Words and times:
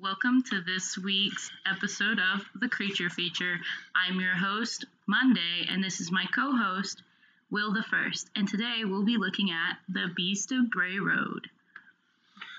Welcome 0.00 0.44
to 0.50 0.60
this 0.60 0.96
week's 0.96 1.50
episode 1.66 2.20
of 2.20 2.44
The 2.54 2.68
Creature 2.68 3.10
Feature. 3.10 3.56
I'm 3.96 4.20
your 4.20 4.36
host, 4.36 4.84
Monday, 5.06 5.66
and 5.68 5.82
this 5.82 6.00
is 6.00 6.12
my 6.12 6.24
co 6.32 6.56
host, 6.56 7.02
Will 7.50 7.72
the 7.72 7.82
First. 7.82 8.30
And 8.36 8.46
today 8.46 8.82
we'll 8.84 9.04
be 9.04 9.16
looking 9.16 9.50
at 9.50 9.78
The 9.88 10.06
Beast 10.14 10.52
of 10.52 10.70
Bray 10.70 11.00
Road. 11.00 11.48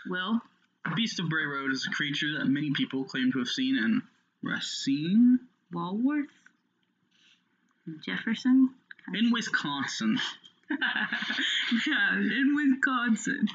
Will? 0.08 0.42
The 0.84 0.96
Beast 0.96 1.22
of 1.22 1.30
Bray 1.30 1.46
Road 1.46 1.72
is 1.72 1.88
a 1.88 1.96
creature 1.96 2.40
that 2.40 2.48
many 2.48 2.72
people 2.72 3.06
claim 3.06 3.32
to 3.32 3.40
have 3.40 3.48
seen 3.48 3.78
in 3.78 4.02
Racine, 4.44 5.40
Walworth? 5.72 6.28
Jefferson? 8.06 8.72
in 9.14 9.32
Wisconsin. 9.32 10.20
yeah, 11.88 12.16
in 12.16 12.56
Wisconsin. 12.56 13.48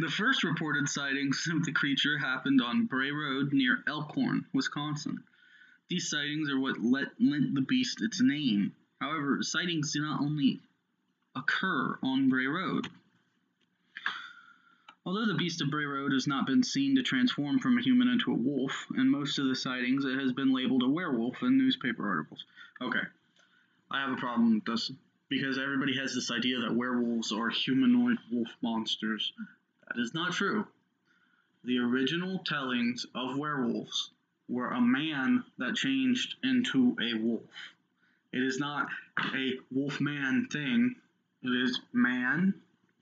The 0.00 0.08
first 0.08 0.42
reported 0.42 0.88
sightings 0.88 1.46
of 1.52 1.64
the 1.64 1.72
creature 1.72 2.18
happened 2.18 2.60
on 2.62 2.86
Bray 2.86 3.10
Road 3.10 3.52
near 3.52 3.82
Elkhorn, 3.86 4.46
Wisconsin. 4.52 5.22
These 5.88 6.08
sightings 6.08 6.50
are 6.50 6.58
what 6.58 6.82
let, 6.82 7.08
lent 7.20 7.54
the 7.54 7.60
beast 7.60 8.00
its 8.00 8.20
name. 8.22 8.72
However, 9.00 9.42
sightings 9.42 9.92
do 9.92 10.00
not 10.00 10.20
only 10.20 10.60
occur 11.36 11.98
on 12.02 12.30
Bray 12.30 12.46
Road. 12.46 12.88
Although 15.04 15.26
the 15.26 15.34
beast 15.34 15.60
of 15.60 15.70
Bray 15.70 15.84
Road 15.84 16.12
has 16.12 16.26
not 16.26 16.46
been 16.46 16.62
seen 16.62 16.94
to 16.96 17.02
transform 17.02 17.58
from 17.58 17.76
a 17.76 17.82
human 17.82 18.08
into 18.08 18.32
a 18.32 18.36
wolf, 18.36 18.86
in 18.96 19.08
most 19.08 19.38
of 19.38 19.48
the 19.48 19.56
sightings 19.56 20.04
it 20.04 20.18
has 20.18 20.32
been 20.32 20.54
labeled 20.54 20.84
a 20.84 20.88
werewolf 20.88 21.42
in 21.42 21.58
newspaper 21.58 22.08
articles. 22.08 22.44
Okay, 22.80 23.02
I 23.90 24.00
have 24.00 24.12
a 24.12 24.20
problem 24.20 24.54
with 24.54 24.64
this 24.64 24.92
because 25.32 25.58
everybody 25.58 25.96
has 25.96 26.14
this 26.14 26.30
idea 26.30 26.58
that 26.60 26.74
werewolves 26.74 27.32
are 27.32 27.48
humanoid 27.48 28.18
wolf 28.30 28.48
monsters. 28.60 29.32
That 29.88 30.00
is 30.00 30.12
not 30.14 30.32
true. 30.32 30.66
The 31.64 31.78
original 31.78 32.40
tellings 32.40 33.06
of 33.14 33.36
werewolves 33.38 34.10
were 34.48 34.70
a 34.70 34.80
man 34.80 35.44
that 35.58 35.74
changed 35.74 36.34
into 36.42 36.96
a 37.00 37.14
wolf. 37.18 37.40
It 38.32 38.42
is 38.42 38.58
not 38.58 38.88
a 39.34 39.52
wolf 39.70 40.00
man 40.00 40.48
thing. 40.52 40.96
It 41.42 41.48
is 41.48 41.80
man, 41.92 42.54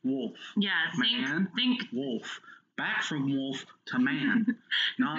wolf, 0.05 0.36
Yeah, 0.56 0.70
think, 0.98 1.20
Man. 1.20 1.48
think, 1.56 1.83
wolf. 1.92 2.40
Back 2.77 3.02
from 3.02 3.34
wolf 3.36 3.64
to 3.86 3.98
man, 3.98 4.56
not 4.98 5.18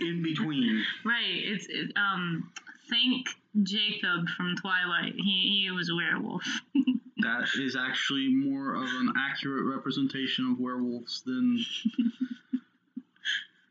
in 0.00 0.22
between. 0.22 0.84
right, 1.04 1.24
it's, 1.26 1.66
it, 1.68 1.92
um, 1.96 2.52
think 2.88 3.26
Jacob 3.62 4.28
from 4.36 4.56
Twilight. 4.56 5.14
He, 5.16 5.62
he 5.64 5.70
was 5.70 5.90
a 5.90 5.94
werewolf. 5.94 6.44
That 7.22 7.48
is 7.58 7.76
actually 7.76 8.28
more 8.28 8.74
of 8.74 8.84
an 8.84 9.12
accurate 9.14 9.66
representation 9.66 10.52
of 10.52 10.58
werewolves 10.58 11.20
than 11.26 11.62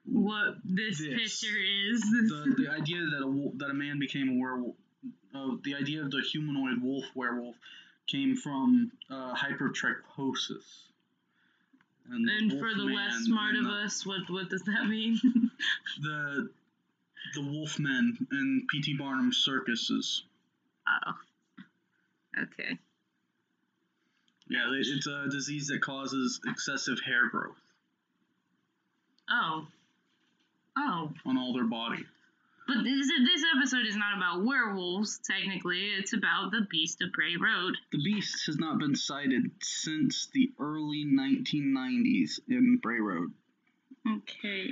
what 0.05 0.55
this, 0.63 0.99
This. 0.99 1.39
picture 1.39 1.57
is. 1.57 2.01
the, 2.01 2.53
the 2.63 2.69
idea 2.69 3.05
that 3.11 3.23
a 3.23 3.27
wolf, 3.27 3.53
that 3.57 3.71
a 3.71 3.73
man 3.73 3.99
became 3.99 4.29
a 4.29 4.39
werewolf. 4.39 4.75
Uh, 5.33 5.55
the 5.63 5.75
idea 5.75 6.01
of 6.01 6.11
the 6.11 6.21
humanoid 6.21 6.81
wolf 6.81 7.05
werewolf 7.15 7.55
came 8.07 8.35
from 8.35 8.91
uh, 9.09 9.33
hypertrichosis. 9.35 10.89
And, 12.11 12.27
and 12.27 12.51
for 12.59 12.73
the 12.73 12.83
less 12.83 13.15
smart 13.25 13.55
of 13.55 13.65
us, 13.65 14.05
what 14.05 14.29
what 14.29 14.49
does 14.49 14.63
that 14.63 14.87
mean? 14.87 15.19
the 16.01 16.49
the 17.33 17.41
wolfmen 17.41 18.11
and 18.31 18.67
P.T. 18.67 18.95
Barnum's 18.97 19.37
circuses. 19.37 20.23
oh. 20.87 21.13
Okay. 22.41 22.77
Yeah, 24.49 24.65
it's 24.73 25.05
a 25.07 25.27
disease 25.29 25.67
that 25.67 25.81
causes 25.81 26.39
excessive 26.47 26.99
hair 27.05 27.27
growth 27.29 27.57
Oh. 29.29 29.67
Oh. 30.77 31.11
on 31.25 31.37
all 31.37 31.53
their 31.53 31.65
body. 31.65 32.03
But 32.67 32.83
this, 32.83 33.07
this 33.07 33.43
episode 33.57 33.85
is 33.87 33.95
not 33.95 34.15
about 34.17 34.45
werewolves, 34.45 35.19
technically. 35.29 35.87
It's 35.97 36.13
about 36.13 36.51
the 36.51 36.67
Beast 36.69 37.01
of 37.01 37.11
Bray 37.11 37.35
Road. 37.35 37.75
The 37.91 37.97
beast 38.03 38.45
has 38.45 38.57
not 38.57 38.77
been 38.79 38.95
sighted 38.95 39.49
since 39.61 40.27
the 40.33 40.51
early 40.59 41.03
1990s 41.05 42.39
in 42.47 42.77
Bray 42.77 42.99
Road. 42.99 43.31
Okay. 44.07 44.69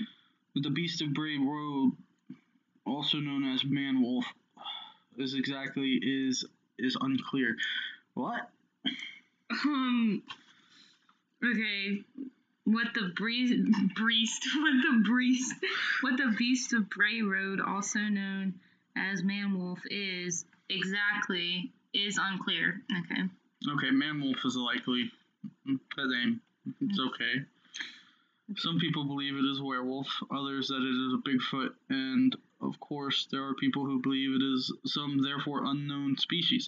The 0.56 0.70
beast 0.70 1.02
of 1.02 1.14
Bray 1.14 1.38
Road, 1.40 1.94
also 2.88 3.18
known 3.18 3.44
as 3.54 3.64
man 3.64 4.02
wolf, 4.02 4.26
is 5.18 5.34
exactly 5.34 6.00
is 6.02 6.46
is 6.80 6.98
unclear. 7.00 7.56
What? 8.14 8.50
Um. 9.66 10.24
Okay. 11.44 12.04
What 12.66 12.88
the 12.94 13.14
breeze, 13.16 13.52
breast, 13.96 14.46
what 14.58 14.74
the 14.82 15.04
breast, 15.08 15.54
what 16.02 16.18
the 16.18 16.36
Beast 16.38 16.74
of 16.74 16.90
Bray 16.90 17.22
Road, 17.22 17.62
also 17.62 18.00
known 18.00 18.56
as 18.98 19.24
Man 19.24 19.58
Wolf, 19.58 19.80
is 19.90 20.44
exactly 20.70 21.72
is 21.94 22.20
unclear. 22.22 22.82
Okay. 23.06 23.22
Okay, 23.74 23.92
man 23.92 24.22
wolf 24.22 24.38
is 24.46 24.56
a 24.56 24.60
likely 24.60 25.12
pet 25.96 26.06
name. 26.06 26.42
It's 26.82 27.00
okay. 27.00 27.46
Some 28.58 28.80
people 28.80 29.06
believe 29.06 29.36
it 29.36 29.46
is 29.46 29.62
werewolf, 29.62 30.08
others 30.32 30.68
that 30.68 30.82
it 30.82 31.08
is 31.08 31.14
a 31.14 31.18
Bigfoot, 31.18 31.74
and 31.90 32.36
of 32.62 32.80
course 32.80 33.28
there 33.32 33.44
are 33.46 33.54
people 33.56 33.86
who 33.86 34.02
believe 34.02 34.32
it 34.36 34.44
is 34.44 34.74
some 34.86 35.22
therefore 35.22 35.66
unknown 35.66 36.18
species. 36.18 36.68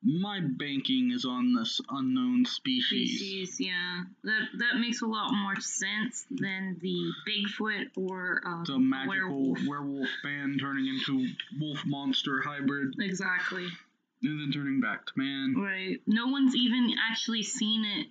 My 0.00 0.38
banking 0.40 1.10
is 1.10 1.24
on 1.24 1.54
this 1.54 1.80
unknown 1.90 2.44
species. 2.44 3.18
Species, 3.18 3.58
yeah. 3.60 4.04
That 4.22 4.42
that 4.58 4.78
makes 4.78 5.02
a 5.02 5.06
lot 5.06 5.32
more 5.32 5.56
sense 5.60 6.24
than 6.30 6.78
the 6.80 7.10
Bigfoot 7.28 7.86
or 7.96 8.40
um, 8.46 8.62
The 8.64 8.78
magical 8.78 9.08
werewolf. 9.54 9.58
werewolf 9.66 10.08
man 10.22 10.56
turning 10.60 10.86
into 10.86 11.26
wolf 11.60 11.80
monster 11.84 12.40
hybrid 12.40 12.94
Exactly. 13.00 13.66
and 14.22 14.40
then 14.40 14.52
turning 14.52 14.80
back 14.80 15.04
to 15.06 15.12
man. 15.16 15.56
Right. 15.58 16.00
No 16.06 16.28
one's 16.28 16.54
even 16.54 16.94
actually 17.10 17.42
seen 17.42 17.84
it 17.84 18.06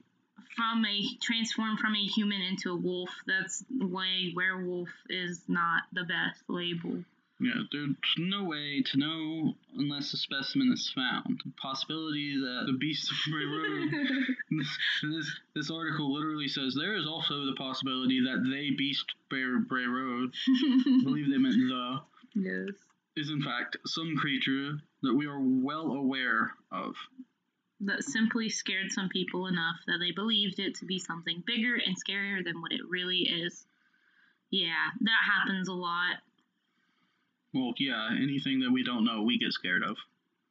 from 0.57 0.83
a 0.85 1.07
transform 1.21 1.77
from 1.77 1.95
a 1.95 2.05
human 2.05 2.41
into 2.41 2.71
a 2.71 2.75
wolf. 2.75 3.11
That's 3.25 3.63
why 3.69 4.31
werewolf 4.35 4.89
is 5.09 5.41
not 5.47 5.83
the 5.93 6.03
best 6.03 6.41
label. 6.49 7.03
Yeah, 7.39 7.61
there's 7.71 7.95
no 8.17 8.45
way 8.45 8.81
to 8.81 8.97
know 8.97 9.53
unless 9.77 10.11
a 10.13 10.17
specimen 10.17 10.71
is 10.73 10.91
found. 10.95 11.39
The 11.45 11.51
possibility 11.61 12.35
that 12.35 12.63
the 12.65 12.77
beast 12.79 13.11
of 13.11 13.17
Bray 13.31 13.45
Road 13.45 13.91
this, 14.51 14.77
this, 15.03 15.39
this 15.53 15.71
article 15.71 16.11
literally 16.11 16.47
says 16.47 16.73
there 16.73 16.97
is 16.97 17.05
also 17.05 17.45
the 17.45 17.55
possibility 17.55 18.21
that 18.21 18.43
they 18.49 18.75
beast 18.75 19.05
Bray, 19.29 19.43
Bray 19.67 19.85
Road, 19.85 20.33
I 20.47 21.03
believe 21.03 21.29
they 21.29 21.37
meant 21.37 21.57
the, 21.57 21.99
yes. 22.33 22.73
is 23.15 23.29
in 23.29 23.43
fact 23.43 23.77
some 23.85 24.15
creature 24.17 24.79
that 25.03 25.13
we 25.13 25.27
are 25.27 25.39
well 25.39 25.91
aware 25.91 26.53
of. 26.71 26.95
That 27.81 28.03
simply 28.03 28.49
scared 28.49 28.91
some 28.91 29.07
people 29.09 29.45
enough 29.47 29.75
that 29.85 29.99
they 29.99 30.11
believed 30.11 30.57
it 30.59 30.75
to 30.75 30.85
be 30.85 30.97
something 30.97 31.43
bigger 31.45 31.75
and 31.75 31.95
scarier 31.95 32.43
than 32.43 32.59
what 32.61 32.71
it 32.71 32.81
really 32.89 33.19
is. 33.19 33.65
Yeah, 34.49 34.89
that 35.01 35.23
happens 35.23 35.67
a 35.67 35.73
lot. 35.73 36.15
Well, 37.53 37.73
yeah, 37.77 38.09
anything 38.21 38.59
that 38.61 38.71
we 38.71 38.83
don't 38.83 39.05
know, 39.05 39.21
we 39.23 39.37
get 39.37 39.53
scared 39.53 39.83
of. 39.83 39.97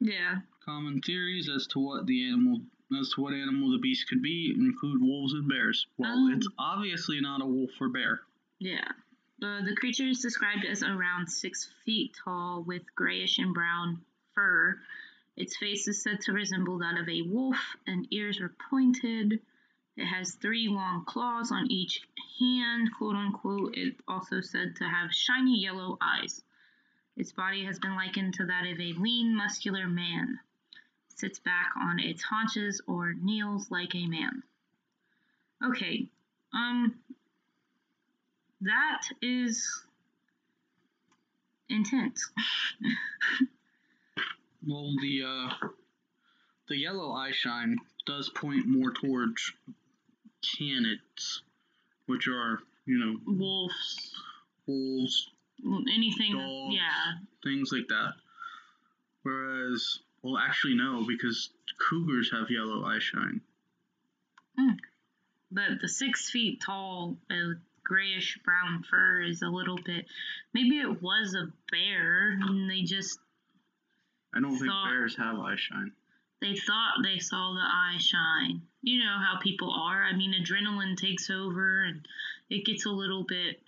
Yeah. 0.00 0.37
Common 0.64 1.00
theories 1.00 1.48
as 1.48 1.66
to 1.69 1.78
what 1.81 2.06
the 2.06 2.28
animal 2.28 2.60
as 3.00 3.10
to 3.14 3.20
what 3.20 3.34
animal 3.34 3.72
the 3.72 3.78
beast 3.78 4.08
could 4.08 4.22
be 4.22 4.54
include 4.56 5.03
wolves 5.03 5.32
and 5.34 5.48
bears. 5.48 5.87
Well, 5.98 6.28
Oh. 6.31 6.37
it's 6.37 6.48
obviously 6.58 7.20
not 7.20 7.43
a 7.43 7.47
wolf 7.47 7.70
or 7.81 7.88
bear. 7.88 8.20
Yeah. 8.60 8.87
The, 9.41 9.62
the 9.69 9.75
creature 9.75 10.06
is 10.06 10.20
described 10.20 10.64
as 10.64 10.82
around 10.84 11.28
six 11.28 11.69
feet 11.84 12.12
tall 12.25 12.62
with 12.62 12.82
grayish 12.94 13.38
and 13.38 13.53
brown 13.53 14.00
fur. 14.34 14.81
Its 15.36 15.56
face 15.58 15.86
is 15.86 16.02
said 16.02 16.20
to 16.20 16.32
resemble 16.32 16.78
that 16.78 16.98
of 16.98 17.08
a 17.08 17.22
wolf, 17.22 17.76
and 17.86 18.08
ears 18.10 18.41
are 18.41 18.54
pointed. 18.70 19.41
It 19.97 20.06
has 20.06 20.34
three 20.34 20.69
long 20.69 21.04
claws 21.04 21.52
on 21.52 21.70
each 21.70 22.00
hand, 22.38 22.91
quote 22.97 23.16
unquote. 23.16 23.76
It 23.76 23.96
also 24.08 24.41
said 24.41 24.76
to 24.76 24.84
have 24.84 25.12
shiny 25.12 25.60
yellow 25.60 25.99
eyes. 26.00 26.43
Its 27.16 27.32
body 27.32 27.64
has 27.64 27.78
been 27.78 27.96
likened 27.96 28.34
to 28.34 28.46
that 28.46 28.66
of 28.66 28.81
a 28.81 28.93
lean, 28.94 29.34
muscular 29.34 29.87
man. 29.87 30.40
Sits 31.08 31.38
back 31.38 31.72
on 31.76 31.99
its 31.99 32.22
haunches 32.22 32.81
or 32.87 33.14
kneels 33.14 33.70
like 33.70 33.94
a 33.94 34.06
man. 34.06 34.43
Okay, 35.62 36.08
um, 36.52 36.99
that 38.61 39.02
is 39.22 39.84
intense. 41.69 42.31
Well, 44.68 44.92
the 45.00 45.22
uh, 45.24 45.68
the 46.68 46.76
yellow 46.76 47.12
eye 47.12 47.30
shine 47.32 47.76
does 48.06 48.28
point 48.28 48.66
more 48.66 48.92
towards 48.92 49.52
canids, 50.42 51.40
which 52.06 52.26
are 52.28 52.60
you 52.84 52.98
know 52.98 53.16
Wolves, 53.26 54.12
wolves, 54.66 55.30
anything, 55.64 56.32
Dogs. 56.32 56.74
yeah. 56.74 57.14
things 57.44 57.70
like 57.72 57.88
that. 57.88 58.12
Whereas, 59.22 60.00
well, 60.22 60.38
actually 60.38 60.74
no, 60.74 61.04
because 61.06 61.50
cougars 61.78 62.30
have 62.32 62.50
yellow 62.50 62.84
eye 62.84 62.98
shine. 63.00 63.40
But 65.50 65.80
the 65.80 65.88
six 65.88 66.28
feet 66.30 66.60
tall 66.60 67.16
uh, 67.30 67.54
grayish 67.84 68.38
brown 68.44 68.82
fur 68.88 69.22
is 69.22 69.42
a 69.42 69.48
little 69.48 69.76
bit. 69.84 70.06
Maybe 70.52 70.78
it 70.78 71.00
was 71.02 71.34
a 71.34 71.52
bear 71.70 72.32
and 72.32 72.68
they 72.70 72.82
just 72.82 73.18
I 74.34 74.40
don't 74.40 74.56
think 74.58 74.67
Thought- 74.70 74.88
bears 74.88 75.17
have 75.17 75.38
eye 75.38 75.56
shine. 75.56 75.93
they 76.40 76.55
thought 76.55 77.02
they 77.02 77.19
saw 77.19 77.55
the 77.55 77.61
eye 77.61 77.96
shine. 77.99 78.62
You 78.82 79.02
know 79.05 79.19
how 79.19 79.38
people 79.38 79.70
are. 79.73 80.05
I 80.05 80.12
mean, 80.14 80.34
adrenaline 80.34 80.96
takes 80.96 81.31
over 81.31 81.84
and 81.84 82.06
it 82.50 82.64
gets 82.67 82.84
a 82.87 82.90
little 82.90 83.25
bit 83.25 83.62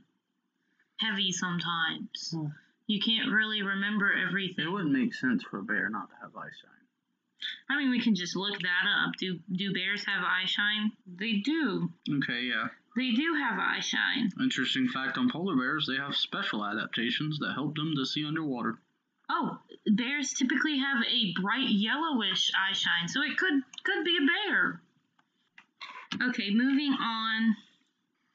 heavy 0.99 1.33
sometimes. 1.33 2.33
Well- 2.37 2.53
You 2.87 3.01
can't 3.01 3.31
really 3.31 3.61
remember 3.63 4.13
everything. 4.13 4.65
It 4.67 4.71
wouldn't 4.71 4.93
make 4.93 5.13
sense 5.15 5.43
for 5.43 5.59
a 5.59 5.63
bear 5.63 5.91
not 5.91 6.09
to 6.11 6.17
have 6.23 6.35
eye 6.37 6.49
shine. 6.61 6.71
I 7.69 7.77
mean, 7.77 7.91
we 7.91 8.01
can 8.01 8.15
just 8.15 8.35
look 8.35 8.59
that 8.61 8.85
up. 8.87 9.15
Do 9.17 9.39
do 9.53 9.73
bears 9.75 10.05
have 10.07 10.25
eye 10.25 10.47
shine? 10.47 10.93
They 11.07 11.35
do. 11.35 11.93
Okay, 12.11 12.43
yeah. 12.45 12.69
They 12.97 13.13
do 13.13 13.35
have 13.35 13.59
eye 13.59 13.81
shine. 13.81 14.31
Interesting 14.41 14.89
fact 14.89 15.19
on 15.19 15.31
polar 15.31 15.55
bears, 15.57 15.87
they 15.87 15.97
have 15.97 16.17
special 16.17 16.65
adaptations 16.65 17.39
that 17.41 17.53
help 17.53 17.77
them 17.77 17.95
to 17.95 18.05
see 18.07 18.25
underwater. 18.25 18.79
Oh, 19.31 19.59
bears 19.87 20.33
typically 20.33 20.79
have 20.79 21.05
a 21.05 21.41
bright 21.41 21.69
yellowish 21.69 22.51
eye 22.57 22.73
shine, 22.73 23.09
so 23.09 23.23
it 23.23 23.37
could 23.37 23.63
could 23.85 24.05
be 24.05 24.17
a 24.17 24.51
bear. 24.51 24.81
Okay, 26.29 26.51
moving 26.51 26.93
on. 26.93 27.57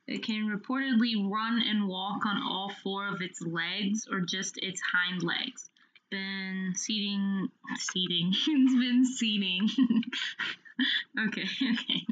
It 0.07 0.23
can 0.23 0.47
reportedly 0.47 1.13
run 1.31 1.61
and 1.61 1.87
walk 1.87 2.25
on 2.25 2.41
all 2.41 2.71
four 2.83 3.07
of 3.07 3.21
its 3.21 3.41
legs 3.41 4.07
or 4.11 4.19
just 4.21 4.57
its 4.57 4.81
hind 4.81 5.23
legs. 5.23 5.69
Been 6.11 6.73
seating, 6.75 7.49
seating. 7.77 8.33
it's 8.47 8.73
been 8.75 9.05
seating. 9.05 9.69
okay, 11.27 11.43
okay. 11.43 12.05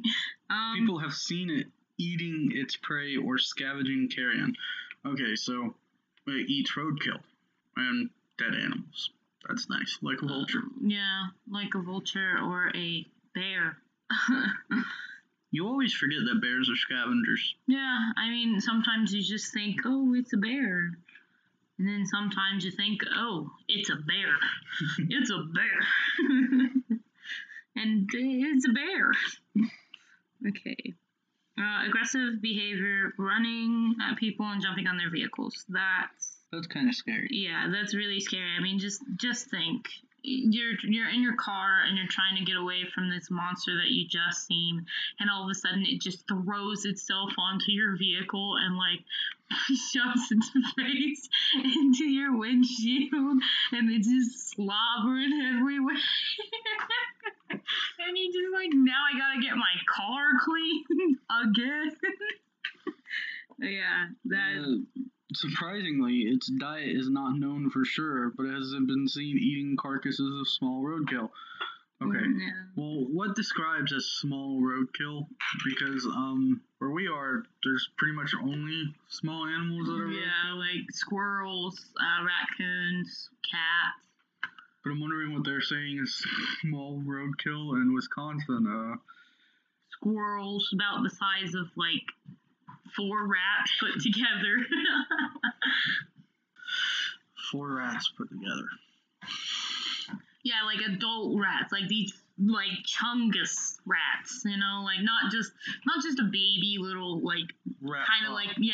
Um, 0.50 0.75
People 0.80 1.00
have 1.00 1.13
seen 1.13 1.50
it 1.50 1.68
eating 1.98 2.51
its 2.56 2.75
prey 2.77 3.18
or 3.18 3.38
scavenging 3.38 4.10
carrion. 4.10 4.56
Okay, 5.06 5.36
so 5.36 5.75
it 6.27 6.50
eats 6.50 6.72
roadkill 6.72 7.19
and 7.75 8.10
dead 8.42 8.60
animals. 8.64 9.12
That's 9.48 9.70
nice, 9.70 9.98
like 10.02 10.22
a 10.22 10.26
uh, 10.26 10.28
vulture. 10.28 10.64
Yeah, 10.82 11.28
like 11.50 11.74
a 11.76 11.82
vulture 11.82 12.38
or 12.44 12.72
a 12.76 13.06
bear. 13.34 13.78
You 15.54 15.68
always 15.68 15.94
forget 15.94 16.20
that 16.26 16.42
bears 16.42 16.70
are 16.70 16.78
scavengers. 16.78 17.56
Yeah, 17.68 18.12
I 18.16 18.30
mean, 18.30 18.62
sometimes 18.62 19.14
you 19.14 19.22
just 19.22 19.54
think, 19.54 19.82
oh, 19.84 20.14
it's 20.16 20.32
a 20.32 20.38
bear. 20.38 20.98
And 21.78 21.88
then 21.88 22.06
sometimes 22.06 22.64
you 22.64 22.72
think, 22.72 23.02
oh, 23.14 23.52
it's 23.68 23.90
a 23.90 23.96
bear. 23.96 24.38
it's 25.10 25.30
a 25.30 25.44
bear. 25.54 27.00
and 27.76 28.10
it's 28.14 28.66
a 28.66 28.72
bear. 28.72 29.12
okay. 30.48 30.94
Uh, 31.62 31.88
aggressive 31.88 32.42
behavior, 32.42 33.13
running 33.18 33.96
at 34.02 34.18
people 34.18 34.46
and 34.48 34.62
jumping 34.62 34.88
on 34.88 34.98
their 34.98 35.12
vehicles. 35.12 35.63
That's 35.69 36.38
That's 36.52 36.68
kind 36.68 36.90
of 36.90 36.96
scary. 36.96 37.28
yeah, 37.31 37.69
that's 37.72 37.94
really 37.94 38.19
scary. 38.19 38.50
I 38.58 38.62
mean, 38.63 38.80
just 38.80 39.02
just 39.18 39.50
think 39.50 39.88
you're 40.24 40.74
you're 40.84 41.10
in 41.10 41.22
your 41.22 41.36
car 41.36 41.84
and 41.88 41.98
you're 41.98 42.08
trying 42.10 42.38
to 42.38 42.46
get 42.46 42.56
away 42.58 42.84
from 42.94 43.10
this 43.10 43.30
monster 43.31 43.75
that 43.75 43.90
you 43.92 44.08
just 44.08 44.48
seen, 44.48 44.86
and 45.19 45.30
all 45.30 45.44
of 45.44 45.50
a 45.52 45.56
sudden 45.56 45.84
it 45.86 46.02
just 46.02 46.28
throws 46.28 46.86
itself 46.86 47.31
onto 47.38 47.72
your 47.72 47.96
vehicle 47.98 48.56
and 48.58 48.78
like 48.78 49.04
shoves 49.68 50.31
its 50.31 50.50
face 50.78 51.30
into 51.63 52.06
your 52.06 52.38
windshield, 52.38 53.42
and 53.72 53.92
it's 53.92 54.08
just 54.08 54.56
slobbering 54.56 55.56
everywhere. 55.58 55.96
and 58.00 58.18
you 58.18 58.31
just 58.31 58.53
like 58.53 58.69
now 58.74 59.06
I 59.13 59.18
gotta 59.18 59.42
get 59.42 59.56
my 59.56 59.75
car 59.89 60.27
cleaned 60.44 61.18
again. 61.30 61.92
yeah, 63.71 64.06
that. 64.25 64.63
Uh, 64.63 65.01
surprisingly, 65.33 66.21
its 66.27 66.51
diet 66.59 66.95
is 66.95 67.09
not 67.09 67.38
known 67.38 67.69
for 67.69 67.86
sure, 67.86 68.31
but 68.36 68.45
it 68.45 68.53
has 68.53 68.71
been 68.71 69.07
seen 69.07 69.38
eating 69.38 69.77
carcasses 69.80 70.39
of 70.39 70.48
small 70.48 70.83
roadkill. 70.83 71.30
Okay. 72.03 72.18
Yeah. 72.18 72.51
Well, 72.75 73.06
what 73.12 73.36
describes 73.36 73.94
as 73.94 74.06
small 74.06 74.59
roadkill? 74.59 75.27
Because 75.63 76.06
um, 76.06 76.62
where 76.80 76.89
we 76.89 77.07
are, 77.07 77.44
there's 77.63 77.89
pretty 77.98 78.15
much 78.15 78.33
only 78.42 78.95
small 79.09 79.45
animals 79.45 79.88
that 79.88 79.94
are. 79.94 80.07
Yeah, 80.07 80.53
like 80.56 80.89
squirrels, 80.92 81.80
uh, 82.00 82.25
raccoons, 82.25 83.30
cats. 83.44 84.11
But 84.83 84.92
I'm 84.92 85.00
wondering 85.00 85.33
what 85.33 85.45
they're 85.45 85.62
saying 85.62 86.00
is 86.01 86.25
small 86.62 87.01
roadkill 87.06 87.81
in 87.81 87.94
Wisconsin. 87.94 88.68
Uh, 88.68 88.98
Squirrels 89.92 90.69
about 90.74 91.04
the 91.04 91.10
size 91.10 91.54
of 91.54 91.68
like 91.75 92.04
four 92.95 93.28
rats 93.28 93.72
put 93.80 94.01
together. 94.01 94.57
four 97.51 97.75
rats 97.75 98.12
put 98.18 98.30
together. 98.30 98.68
yeah, 100.44 100.63
like 100.66 100.80
adult 100.88 101.39
rats, 101.39 101.72
like 101.72 101.88
these 101.88 102.13
like 102.39 102.84
chungus 102.86 103.77
rats, 103.86 104.42
you 104.45 104.57
know, 104.57 104.81
like 104.84 105.01
not 105.01 105.31
just 105.31 105.51
not 105.86 106.04
just 106.04 106.19
a 106.19 106.24
baby 106.24 106.77
little 106.80 107.22
like 107.22 107.54
kind 107.84 108.25
of 108.25 108.34
like 108.34 108.50
yeah, 108.57 108.74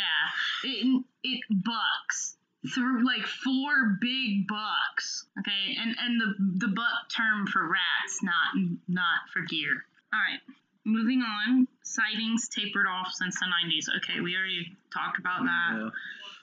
it 0.63 1.03
it 1.24 1.42
bucks 1.50 2.37
through 2.74 3.06
like 3.06 3.25
four 3.25 3.98
big 4.00 4.48
bucks. 4.48 5.25
Okay, 5.40 5.78
and 5.80 5.96
and 6.00 6.19
the 6.19 6.68
the 6.68 6.74
buck 6.74 7.10
term 7.16 7.48
for 7.48 7.68
rats, 7.68 8.24
not 8.24 8.69
not 8.88 9.30
for 9.34 9.42
deer. 9.42 9.86
All 10.14 10.19
right, 10.19 10.40
moving 10.86 11.22
on. 11.22 11.68
Sightings 11.84 12.50
tapered 12.50 12.88
off 12.88 13.12
since 13.14 13.40
the 13.40 13.46
90s. 13.46 13.86
Okay, 13.98 14.19
we 14.22 14.36
already 14.36 14.75
talked 14.94 15.19
about 15.19 15.44
that. 15.44 15.72
Yeah. 15.74 15.90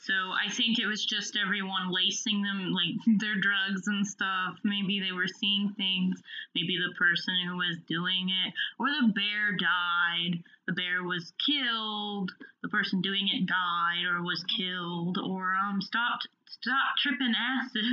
So 0.06 0.12
I 0.12 0.51
think 0.51 0.79
it 0.79 0.87
was 0.87 1.05
just 1.05 1.35
everyone 1.35 1.91
lacing 1.91 2.43
them 2.43 2.73
like 2.73 3.19
their 3.19 3.37
drugs 3.37 3.89
and 3.89 4.06
stuff. 4.06 4.59
Maybe 4.62 5.01
they 5.01 5.12
were 5.12 5.29
seeing 5.29 5.73
things. 5.79 6.23
Maybe 6.55 6.77
the 6.77 6.95
person 6.95 7.35
who 7.47 7.56
was 7.56 7.79
doing 7.89 8.29
it, 8.29 8.53
or 8.79 8.89
the 8.89 9.12
bear 9.15 9.56
died. 9.56 10.43
The 10.67 10.75
bear 10.75 11.03
was 11.03 11.33
killed. 11.45 12.33
The 12.62 12.69
person 12.69 13.01
doing 13.01 13.29
it 13.33 13.47
died 13.47 14.05
or 14.06 14.23
was 14.23 14.45
killed, 14.45 15.17
or 15.17 15.55
um 15.55 15.81
stopped 15.81 16.29
tripping 16.99 17.35
acid. 17.35 17.85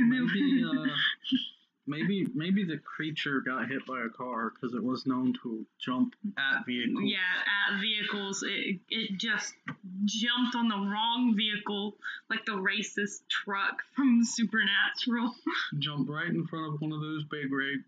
Maybe, 0.00 0.64
uh, 0.64 0.86
maybe, 1.90 2.26
maybe 2.34 2.64
the 2.64 2.78
creature 2.78 3.40
got 3.40 3.68
hit 3.68 3.84
by 3.86 4.00
a 4.02 4.08
car 4.08 4.50
because 4.50 4.74
it 4.74 4.82
was 4.82 5.04
known 5.06 5.34
to 5.42 5.66
jump 5.78 6.14
at 6.38 6.64
vehicles. 6.64 7.04
Yeah, 7.04 7.18
at 7.68 7.80
vehicles, 7.80 8.42
it, 8.46 8.78
it 8.88 9.18
just 9.18 9.52
jumped 10.04 10.54
on 10.54 10.68
the 10.68 10.76
wrong 10.76 11.34
vehicle, 11.36 11.96
like 12.30 12.44
the 12.46 12.52
racist 12.52 13.20
truck 13.28 13.82
from 13.96 14.24
Supernatural. 14.24 15.34
Jumped 15.78 16.08
right 16.10 16.28
in 16.28 16.46
front 16.46 16.74
of 16.74 16.80
one 16.80 16.92
of 16.92 17.00
those 17.00 17.24
big 17.24 17.52
rigs. 17.52 17.84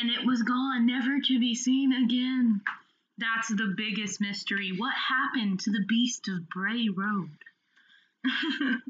and 0.00 0.10
it 0.10 0.24
was 0.26 0.42
gone, 0.42 0.86
never 0.86 1.18
to 1.20 1.40
be 1.40 1.54
seen 1.54 1.92
again. 1.92 2.60
That's 3.18 3.48
the 3.48 3.74
biggest 3.76 4.20
mystery. 4.20 4.72
What 4.76 4.92
happened 4.94 5.60
to 5.60 5.70
the 5.70 5.84
beast 5.88 6.28
of 6.28 6.48
Bray 6.50 6.88
Road? 6.94 7.30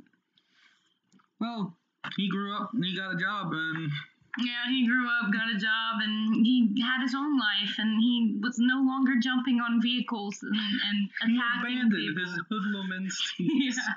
Well, 1.38 1.76
he 2.16 2.28
grew 2.30 2.56
up 2.56 2.70
and 2.72 2.84
he 2.84 2.96
got 2.96 3.14
a 3.14 3.18
job 3.18 3.52
and 3.52 3.90
yeah, 4.38 4.68
he 4.68 4.86
grew 4.86 5.06
up, 5.08 5.32
got 5.32 5.48
a 5.54 5.58
job, 5.58 6.00
and 6.02 6.44
he 6.44 6.80
had 6.82 7.02
his 7.02 7.14
own 7.14 7.38
life, 7.38 7.74
and 7.78 8.00
he 8.00 8.38
was 8.42 8.56
no 8.58 8.82
longer 8.82 9.14
jumping 9.22 9.60
on 9.60 9.80
vehicles 9.82 10.38
and, 10.42 10.52
and 10.52 11.08
he 11.30 11.36
attacking 11.38 11.78
abandoned 11.80 11.92
people. 11.92 12.24
his 12.24 12.40
hoodlum 12.50 12.92
instincts. 12.92 13.80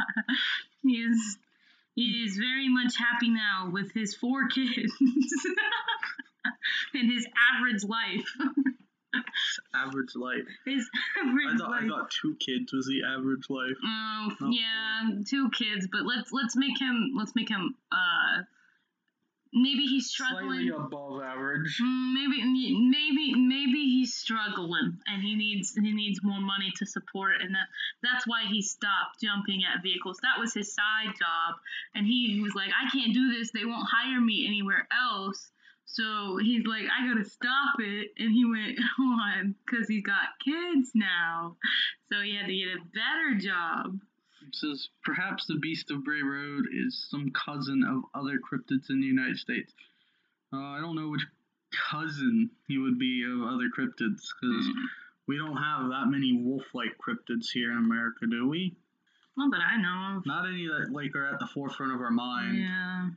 Yeah, 0.81 0.91
he 0.91 0.97
is. 1.01 1.37
He 1.95 2.23
is 2.25 2.37
very 2.37 2.69
much 2.69 2.95
happy 2.97 3.29
now 3.29 3.69
with 3.73 3.91
his 3.93 4.15
four 4.15 4.47
kids 4.47 4.93
and 6.93 7.11
his 7.11 7.27
average 7.57 7.83
life. 7.83 8.25
His 9.11 9.59
Average 9.73 10.15
life. 10.15 10.45
His 10.65 10.87
I 11.17 11.57
thought 11.57 11.71
life. 11.71 11.81
I 11.83 11.87
thought 11.87 12.11
two 12.21 12.35
kids 12.39 12.71
was 12.71 12.85
the 12.85 13.01
average 13.05 13.49
life. 13.49 13.75
Oh 13.83 14.29
yeah, 14.51 15.09
two 15.27 15.49
kids, 15.49 15.87
but 15.91 16.01
let's 16.05 16.31
let's 16.31 16.55
make 16.55 16.79
him 16.79 17.11
let's 17.17 17.35
make 17.35 17.49
him 17.49 17.75
uh 17.91 18.43
maybe 19.53 19.85
he's 19.85 20.09
struggling. 20.09 20.67
Slightly 20.67 20.69
above 20.69 21.21
average. 21.21 21.79
Mm, 21.81 22.13
Maybe 22.13 22.43
maybe 22.43 23.33
maybe 23.35 23.81
he's 23.85 24.13
struggling 24.13 24.99
and 25.07 25.21
he 25.21 25.35
needs 25.35 25.73
he 25.73 25.91
needs 25.91 26.19
more 26.23 26.39
money 26.41 26.71
to 26.77 26.85
support 26.85 27.41
and 27.41 27.53
that 27.55 27.67
that's 28.03 28.27
why 28.27 28.43
he 28.49 28.61
stopped 28.61 29.21
jumping 29.21 29.61
at 29.63 29.81
vehicles. 29.83 30.19
That 30.21 30.39
was 30.39 30.53
his 30.53 30.73
side 30.73 31.13
job 31.17 31.55
and 31.95 32.05
he 32.05 32.39
was 32.41 32.53
like 32.55 32.69
I 32.69 32.89
can't 32.89 33.13
do 33.13 33.33
this. 33.33 33.51
They 33.51 33.65
won't 33.65 33.87
hire 33.89 34.21
me 34.21 34.45
anywhere 34.47 34.87
else. 34.91 35.51
So 35.85 36.37
he's 36.37 36.65
like 36.65 36.83
I 36.85 37.07
got 37.07 37.23
to 37.23 37.29
stop 37.29 37.75
it 37.79 38.11
and 38.17 38.31
he 38.31 38.45
went 38.45 38.79
on 38.99 39.55
cuz 39.67 39.87
he's 39.87 40.03
got 40.03 40.37
kids 40.43 40.91
now. 40.93 41.57
So 42.11 42.21
he 42.21 42.35
had 42.35 42.47
to 42.47 42.55
get 42.55 42.77
a 42.77 42.85
better 42.93 43.39
job. 43.39 43.99
Says 44.51 44.89
perhaps 45.03 45.45
the 45.45 45.59
beast 45.59 45.91
of 45.91 46.03
Bray 46.03 46.21
Road 46.21 46.65
is 46.73 47.07
some 47.09 47.31
cousin 47.31 47.83
of 47.83 48.03
other 48.19 48.39
cryptids 48.39 48.89
in 48.89 48.99
the 48.99 49.07
United 49.07 49.37
States. 49.37 49.73
Uh, 50.51 50.57
I 50.57 50.79
don't 50.81 50.95
know 50.95 51.09
which 51.09 51.25
cousin 51.91 52.49
he 52.67 52.77
would 52.77 52.97
be 52.97 53.23
of 53.23 53.43
other 53.43 53.69
cryptids 53.69 54.21
because 54.41 54.67
We 55.29 55.37
don't 55.37 55.57
have 55.57 55.89
that 55.89 56.07
many 56.07 56.33
wolf-like 56.33 56.97
cryptids 56.97 57.51
here 57.53 57.71
in 57.71 57.77
America, 57.77 58.25
do 58.25 58.49
we? 58.49 58.75
Not 59.37 59.51
that 59.51 59.61
I 59.61 59.79
know 59.79 60.17
of. 60.17 60.25
Not 60.25 60.47
any 60.47 60.65
that 60.65 60.91
like 60.91 61.15
are 61.15 61.27
at 61.27 61.37
the 61.39 61.45
forefront 61.45 61.93
of 61.93 62.01
our 62.01 62.09
mind. 62.09 62.57
Yeah. 62.57 63.09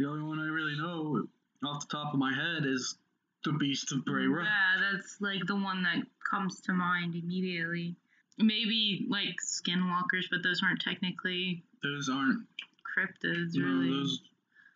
The 0.00 0.08
only 0.08 0.24
one 0.24 0.40
I 0.40 0.46
really 0.46 0.76
know 0.76 1.28
off 1.64 1.86
the 1.86 1.96
top 1.96 2.12
of 2.12 2.18
my 2.18 2.34
head 2.34 2.66
is 2.66 2.98
the 3.44 3.52
Beast 3.52 3.92
of 3.92 4.04
Bray 4.04 4.26
Road. 4.26 4.46
Yeah, 4.46 4.90
that's 4.90 5.20
like 5.20 5.46
the 5.46 5.54
one 5.54 5.84
that 5.84 6.02
comes 6.28 6.60
to 6.62 6.72
mind 6.72 7.14
immediately. 7.14 7.94
Maybe 8.38 9.06
like 9.08 9.36
skinwalkers, 9.44 10.24
but 10.30 10.42
those 10.42 10.62
aren't 10.62 10.80
technically 10.80 11.62
Those 11.82 12.08
aren't 12.08 12.46
cryptids, 12.84 13.56
really. 13.56 13.90
those 13.90 14.20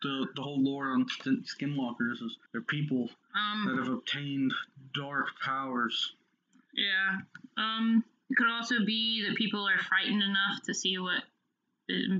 the 0.01 0.27
the 0.35 0.41
whole 0.41 0.63
lore 0.63 0.93
on 0.93 1.07
skin- 1.07 1.43
skinwalkers 1.43 2.23
is 2.23 2.37
they're 2.51 2.61
people 2.61 3.09
that 3.33 3.39
Um, 3.39 3.77
have 3.77 3.87
obtained 3.93 4.51
dark 4.95 5.27
powers. 5.43 6.13
yeah. 6.73 7.19
Um, 7.57 8.03
it 8.29 8.35
could 8.37 8.49
also 8.49 8.83
be 8.85 9.25
that 9.27 9.35
people 9.37 9.67
are 9.67 9.77
frightened 9.77 10.23
enough 10.23 10.63
to 10.63 10.73
see 10.73 10.97
what, 10.97 11.21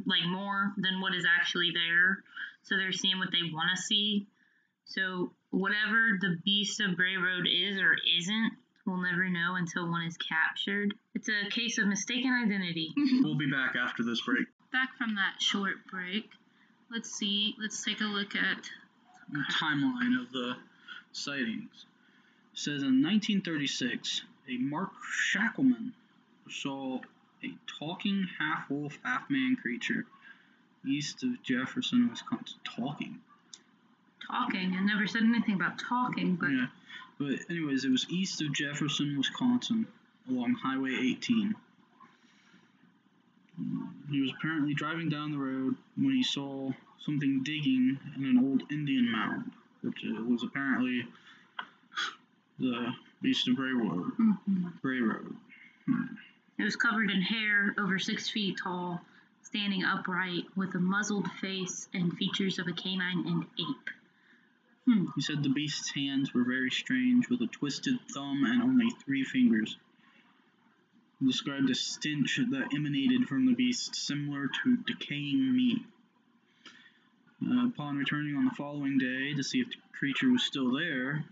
like 0.06 0.26
more 0.28 0.74
than 0.78 1.00
what 1.02 1.16
is 1.16 1.26
actually 1.26 1.72
there, 1.72 2.24
so 2.64 2.76
they're 2.78 2.92
seeing 2.92 3.18
what 3.18 3.32
they 3.32 3.50
want 3.52 3.70
to 3.76 3.82
see. 3.82 4.28
So 4.86 5.32
whatever 5.50 6.18
the 6.20 6.38
Beast 6.46 6.82
of 6.82 6.96
Bray 6.98 7.16
Road 7.16 7.48
is 7.48 7.78
or 7.80 7.96
isn't, 8.20 8.52
we'll 8.86 8.98
never 9.02 9.30
know 9.30 9.56
until 9.56 9.90
one 9.90 10.04
is 10.06 10.18
captured. 10.18 10.94
It's 11.16 11.30
a 11.30 11.50
case 11.50 11.78
of 11.78 11.88
mistaken 11.88 12.32
identity. 12.32 12.94
We'll 13.24 13.36
be 13.36 13.50
back 13.50 13.76
after 13.76 14.04
this 14.04 14.22
break. 14.22 14.48
back 14.72 14.90
from 14.98 15.16
that 15.16 15.42
short 15.42 15.76
break, 15.90 16.30
let's 16.92 17.12
see. 17.12 17.56
Let's 17.60 17.84
take 17.84 18.02
a 18.02 18.06
look 18.06 18.36
at. 18.36 18.70
The 19.32 19.44
timeline 19.52 20.20
of 20.22 20.32
the 20.34 20.56
sightings 21.14 21.86
It 22.54 22.60
says 22.60 22.82
in 22.84 23.02
1936, 23.02 24.22
a 24.50 24.58
Mark 24.58 24.92
Schackelman 25.34 25.92
saw 26.50 27.00
a 27.44 27.54
talking 27.80 28.28
half 28.40 28.70
wolf, 28.70 28.98
half 29.04 29.30
man 29.30 29.56
creature 29.62 30.06
east 30.86 31.24
of 31.24 31.42
Jefferson, 31.44 32.10
Wisconsin. 32.10 32.60
Talking. 32.64 33.20
Talking. 34.30 34.76
I 34.78 34.82
never 34.84 35.08
said 35.08 35.24
anything 35.24 35.56
about 35.56 35.78
talking, 35.80 36.36
but 36.36 36.50
Yeah. 36.50 36.68
But 37.22 37.38
anyways, 37.52 37.86
it 37.86 37.92
was 37.92 38.08
east 38.10 38.42
of 38.42 38.52
Jefferson, 38.52 39.16
Wisconsin, 39.16 39.86
along 40.28 40.56
Highway 40.56 40.96
18. 40.96 41.54
He 44.10 44.22
was 44.22 44.32
apparently 44.32 44.74
driving 44.74 45.08
down 45.08 45.32
the 45.32 45.38
road 45.38 45.76
when 45.98 46.16
he 46.16 46.24
saw 46.24 46.72
something 47.00 47.44
digging 47.44 48.00
in 48.18 48.26
an 48.26 48.40
old 48.40 48.64
Indian 48.72 49.12
mound, 49.12 49.52
which 49.82 50.04
uh, 50.04 50.24
was 50.24 50.42
apparently 50.42 51.06
the 52.58 52.92
Beast 53.22 53.48
of 53.48 53.56
Bray 53.56 53.72
Road. 53.72 54.18
Mhm. 54.18 54.82
Bray 54.82 55.00
Road. 55.00 55.36
it 56.58 56.64
was 56.64 56.76
covered 56.76 57.12
in 57.12 57.22
hair, 57.22 57.76
over 57.78 58.00
six 58.00 58.30
feet 58.32 58.58
tall, 58.58 59.00
standing 59.44 59.84
upright, 59.84 60.46
with 60.56 60.74
a 60.74 60.80
muzzled 60.80 61.30
face 61.34 61.88
and 61.94 62.18
features 62.18 62.58
of 62.58 62.68
a 62.68 62.74
canine 62.74 63.28
and 63.28 63.46
ape. 63.60 63.90
He 65.22 65.26
said 65.26 65.44
the 65.44 65.50
beast's 65.50 65.92
hands 65.92 66.34
were 66.34 66.44
very 66.44 66.72
strange, 66.72 67.30
with 67.30 67.42
a 67.42 67.46
twisted 67.46 68.00
thumb 68.10 68.44
and 68.44 68.64
only 68.64 68.90
three 69.06 69.24
fingers. 69.24 69.78
He 71.20 71.28
described 71.28 71.70
a 71.70 71.76
stench 71.76 72.40
that 72.50 72.74
emanated 72.74 73.28
from 73.28 73.46
the 73.46 73.54
beast, 73.54 73.94
similar 73.94 74.48
to 74.48 74.78
decaying 74.78 75.56
meat. 75.56 75.86
Uh, 77.40 77.68
upon 77.68 77.98
returning 77.98 78.36
on 78.36 78.46
the 78.46 78.56
following 78.58 78.98
day 78.98 79.36
to 79.36 79.44
see 79.44 79.60
if 79.60 79.70
the 79.70 79.76
creature 79.94 80.32
was 80.32 80.42
still 80.42 80.72
there, 80.72 81.24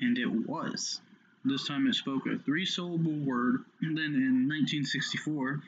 and 0.00 0.18
it 0.18 0.28
was. 0.46 1.00
This 1.46 1.66
time 1.66 1.86
it 1.86 1.94
spoke 1.94 2.26
a 2.26 2.36
three 2.40 2.66
syllable 2.66 3.24
word, 3.24 3.64
and 3.80 3.96
then 3.96 4.14
in 4.14 4.48
1964, 4.50 5.62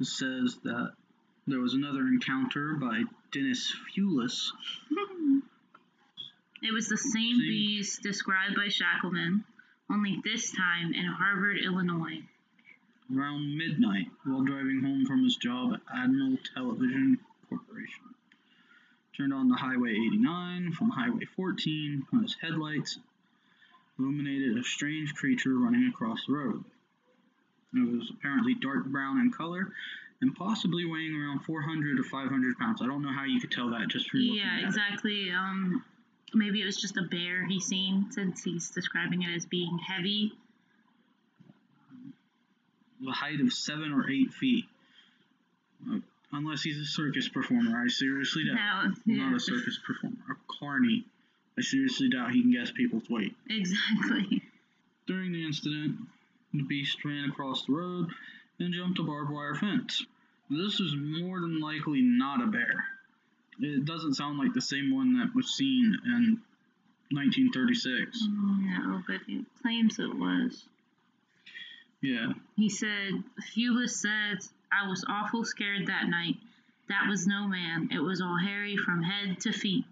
it 0.00 0.06
says 0.06 0.58
that 0.64 0.92
there 1.50 1.60
was 1.60 1.74
another 1.74 2.06
encounter 2.06 2.74
by 2.74 3.02
Dennis 3.32 3.74
Fewless 3.94 4.52
It 6.62 6.72
was 6.72 6.88
the 6.88 6.96
same 6.96 7.38
See? 7.38 7.48
beast 7.48 8.02
described 8.02 8.54
by 8.54 8.66
Schackelman, 8.68 9.44
only 9.90 10.20
this 10.22 10.52
time 10.52 10.92
in 10.92 11.06
Harvard, 11.06 11.58
Illinois. 11.64 12.22
around 13.14 13.56
midnight 13.56 14.10
while 14.24 14.44
driving 14.44 14.82
home 14.82 15.06
from 15.06 15.24
his 15.24 15.36
job 15.36 15.72
at 15.72 15.80
Admiral 15.92 16.36
Television 16.54 17.18
Corporation. 17.48 18.14
Turned 19.16 19.32
on 19.32 19.48
the 19.48 19.56
Highway 19.56 19.92
89 19.92 20.72
from 20.72 20.90
Highway 20.90 21.24
14 21.34 22.06
when 22.10 22.22
his 22.22 22.36
headlights 22.40 22.98
illuminated 23.98 24.56
a 24.56 24.62
strange 24.62 25.14
creature 25.14 25.58
running 25.58 25.88
across 25.88 26.26
the 26.26 26.34
road. 26.34 26.64
It 27.74 27.96
was 27.96 28.10
apparently 28.10 28.54
dark 28.54 28.84
brown 28.86 29.18
in 29.18 29.32
color 29.32 29.72
and 30.22 30.34
possibly 30.36 30.84
weighing 30.84 31.14
around 31.16 31.40
400 31.44 31.96
to 31.96 32.02
500 32.02 32.58
pounds. 32.58 32.82
I 32.82 32.86
don't 32.86 33.02
know 33.02 33.12
how 33.12 33.24
you 33.24 33.40
could 33.40 33.50
tell 33.50 33.70
that 33.70 33.88
just 33.88 34.10
from 34.10 34.20
looking 34.20 34.36
Yeah, 34.36 34.56
at 34.56 34.62
it. 34.62 34.66
exactly. 34.66 35.30
Um, 35.30 35.82
maybe 36.34 36.60
it 36.60 36.66
was 36.66 36.76
just 36.80 36.96
a 36.98 37.02
bear 37.02 37.46
he's 37.46 37.64
seen, 37.66 38.06
since 38.12 38.44
he's 38.44 38.68
describing 38.70 39.22
it 39.22 39.34
as 39.34 39.46
being 39.46 39.78
heavy. 39.78 40.32
the 43.02 43.12
height 43.12 43.40
of 43.40 43.50
seven 43.52 43.92
or 43.92 44.10
eight 44.10 44.32
feet. 44.34 44.66
Uh, 45.90 46.00
unless 46.32 46.60
he's 46.62 46.78
a 46.78 46.84
circus 46.84 47.28
performer, 47.28 47.82
I 47.82 47.88
seriously 47.88 48.44
doubt. 48.44 48.90
Now, 49.06 49.30
Not 49.30 49.36
a 49.36 49.40
circus 49.40 49.78
performer, 49.86 50.16
a 50.30 50.34
carny. 50.60 51.06
I 51.58 51.62
seriously 51.62 52.10
doubt 52.10 52.32
he 52.32 52.42
can 52.42 52.52
guess 52.52 52.70
people's 52.70 53.08
weight. 53.08 53.34
exactly. 53.48 54.42
During 55.06 55.32
the 55.32 55.44
incident, 55.46 55.96
the 56.52 56.62
beast 56.62 57.02
ran 57.04 57.24
across 57.30 57.64
the 57.64 57.72
road 57.72 58.10
and 58.58 58.74
jumped 58.74 58.98
a 58.98 59.02
barbed 59.02 59.30
wire 59.30 59.54
fence. 59.54 60.04
This 60.50 60.80
is 60.80 60.94
more 60.96 61.40
than 61.40 61.60
likely 61.60 62.00
not 62.02 62.42
a 62.42 62.46
bear. 62.46 62.84
It 63.60 63.84
doesn't 63.84 64.14
sound 64.14 64.38
like 64.38 64.52
the 64.52 64.60
same 64.60 64.94
one 64.94 65.18
that 65.18 65.34
was 65.34 65.54
seen 65.54 65.96
in 66.04 66.40
1936. 67.10 68.26
No, 68.28 68.88
mm, 68.96 69.04
but 69.06 69.20
he 69.26 69.44
claims 69.62 69.98
it 69.98 70.14
was. 70.14 70.64
Yeah, 72.02 72.32
He 72.56 72.70
said, 72.70 73.22
Fewless 73.54 73.94
said, 74.00 74.38
I 74.72 74.88
was 74.88 75.04
awful 75.06 75.44
scared 75.44 75.88
that 75.88 76.08
night. 76.08 76.36
That 76.88 77.08
was 77.08 77.26
no 77.26 77.46
man. 77.46 77.90
It 77.92 77.98
was 78.00 78.20
all 78.22 78.38
hairy 78.38 78.76
from 78.76 79.02
head 79.02 79.38
to 79.40 79.52
feet. 79.52 79.84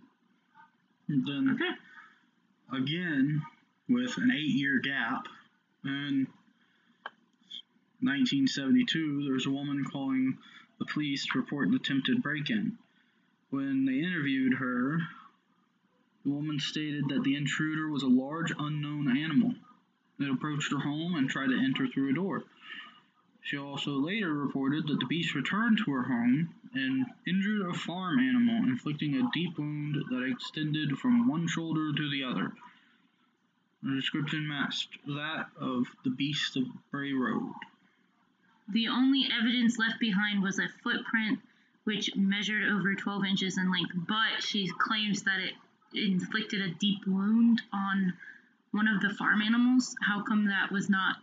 and 1.09 1.27
then 1.27 1.51
Okay. 1.55 2.79
again 2.83 3.43
with 3.89 4.17
an 4.17 4.31
eight 4.33 4.55
year 4.55 4.79
gap. 4.81 5.27
In 5.85 6.27
1972, 8.01 9.25
there 9.25 9.35
was 9.35 9.47
a 9.47 9.51
woman 9.51 9.85
calling 9.85 10.39
the 10.79 10.85
police 10.85 11.27
to 11.27 11.39
report 11.39 11.69
an 11.69 11.75
attempted 11.75 12.23
break 12.23 12.49
in. 12.49 12.79
When 13.51 13.87
they 13.87 13.99
interviewed 13.99 14.55
her, 14.55 15.01
the 16.25 16.31
woman 16.31 16.61
stated 16.61 17.09
that 17.09 17.25
the 17.25 17.35
intruder 17.35 17.89
was 17.89 18.03
a 18.03 18.09
large 18.09 18.53
unknown 18.57 19.17
animal 19.17 19.55
that 20.19 20.31
approached 20.31 20.71
her 20.71 20.79
home 20.79 21.15
and 21.15 21.29
tried 21.29 21.49
to 21.49 21.59
enter 21.59 21.89
through 21.89 22.11
a 22.11 22.15
door. 22.15 22.45
She 23.41 23.57
also 23.57 23.93
later 23.93 24.33
reported 24.35 24.87
that 24.87 25.01
the 25.01 25.07
beast 25.07 25.35
returned 25.35 25.79
to 25.79 25.91
her 25.93 26.03
home 26.03 26.55
and 26.75 27.07
injured 27.27 27.69
a 27.69 27.73
farm 27.73 28.19
animal, 28.19 28.69
inflicting 28.69 29.15
a 29.15 29.31
deep 29.33 29.59
wound 29.59 29.97
that 30.11 30.23
extended 30.25 30.99
from 30.99 31.27
one 31.27 31.49
shoulder 31.49 31.93
to 31.93 32.11
the 32.11 32.25
other. 32.25 32.53
The 33.83 33.95
description 33.95 34.47
matched 34.47 34.99
that 35.07 35.49
of 35.57 35.87
the 36.05 36.11
beast 36.11 36.57
of 36.57 36.65
Bray 36.91 37.13
Road. 37.13 37.55
The 38.73 38.89
only 38.89 39.27
evidence 39.33 39.79
left 39.79 39.99
behind 39.99 40.43
was 40.43 40.59
a 40.59 40.69
footprint 40.83 41.41
which 41.85 42.15
measured 42.17 42.65
over 42.71 42.95
12 42.95 43.25
inches 43.25 43.57
in 43.57 43.71
length, 43.71 43.93
but 44.07 44.43
she 44.43 44.69
claims 44.79 45.23
that 45.23 45.41
it 45.41 45.55
inflicted 45.95 46.61
a 46.61 46.75
deep 46.75 47.07
wound 47.07 47.63
on 47.73 48.13
one 48.73 48.87
of 48.87 49.01
the 49.01 49.09
farm 49.15 49.41
animals. 49.41 49.97
How 50.03 50.23
come 50.23 50.47
that 50.49 50.71
was 50.71 50.91
not 50.91 51.17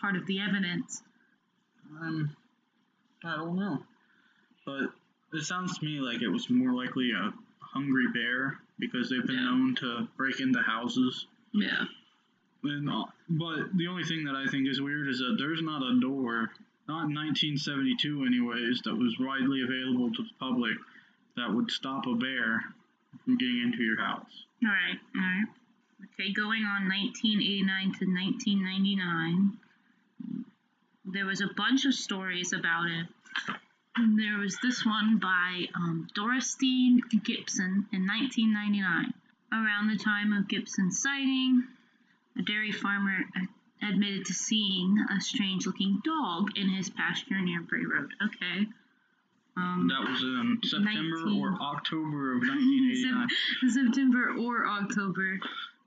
part 0.00 0.14
of 0.14 0.26
the 0.26 0.38
evidence? 0.40 1.02
Um, 2.00 2.36
I 3.24 3.34
don't 3.36 3.56
know. 3.58 3.82
But 4.64 4.90
it 5.32 5.42
sounds 5.44 5.78
to 5.78 5.84
me 5.84 5.98
like 6.00 6.22
it 6.22 6.28
was 6.28 6.48
more 6.50 6.72
likely 6.72 7.10
a 7.10 7.32
hungry 7.58 8.06
bear 8.14 8.58
because 8.78 9.10
they've 9.10 9.26
been 9.26 9.36
Yeah. 9.36 9.44
known 9.44 9.74
to 9.76 10.08
break 10.16 10.38
into 10.40 10.62
houses. 10.62 11.26
Yeah. 11.52 11.86
And, 12.62 12.88
uh, 12.88 13.06
but 13.28 13.76
the 13.76 13.88
only 13.88 14.04
thing 14.04 14.24
that 14.24 14.36
I 14.36 14.46
think 14.46 14.68
is 14.68 14.80
weird 14.80 15.08
is 15.08 15.18
that 15.18 15.36
there's 15.38 15.62
not 15.62 15.82
a 15.82 15.98
door, 16.00 16.52
not 16.88 17.10
in 17.10 17.14
1972 17.14 18.24
anyways, 18.24 18.80
that 18.84 18.94
was 18.94 19.16
widely 19.18 19.62
available 19.62 20.10
to 20.14 20.22
the 20.22 20.34
public 20.38 20.76
that 21.36 21.52
would 21.52 21.70
stop 21.70 22.06
a 22.06 22.14
bear 22.14 22.62
from 23.24 23.36
getting 23.36 23.62
into 23.62 23.82
your 23.82 24.00
house. 24.00 24.46
All 24.62 24.70
right, 24.70 24.98
all 25.14 25.20
right. 25.20 25.46
Okay, 26.14 26.32
going 26.32 26.64
on 26.64 26.88
1989 26.88 27.66
to 27.98 28.04
1999, 28.06 29.58
there 31.06 31.26
was 31.26 31.40
a 31.40 31.48
bunch 31.56 31.84
of 31.84 31.94
stories 31.94 32.52
about 32.52 32.86
it. 32.86 33.06
And 33.96 34.18
there 34.18 34.38
was 34.38 34.58
this 34.62 34.84
one 34.84 35.18
by 35.18 35.66
um, 35.74 36.06
Dorothy 36.14 37.00
Gibson 37.24 37.86
in 37.92 38.06
1999. 38.06 39.14
Around 39.52 39.88
the 39.88 39.96
time 39.96 40.32
of 40.32 40.48
Gibson's 40.48 41.00
sighting, 41.00 41.64
A 42.38 42.42
dairy 42.42 42.72
farmer 42.72 43.24
admitted 43.82 44.24
to 44.26 44.34
seeing 44.34 44.96
a 45.16 45.20
strange 45.20 45.66
looking 45.66 46.00
dog 46.04 46.48
in 46.56 46.68
his 46.70 46.90
pasture 46.90 47.40
near 47.40 47.60
Bray 47.62 47.84
Road. 47.84 48.10
Okay. 48.24 48.66
Um, 49.56 49.88
That 49.88 50.08
was 50.10 50.22
in 50.22 50.58
September 50.64 51.16
19. 51.24 51.40
or 51.42 51.52
October 51.62 52.32
of 52.36 52.40
1989. 52.46 53.28
September 53.70 54.34
or 54.38 54.66
October. 54.66 55.38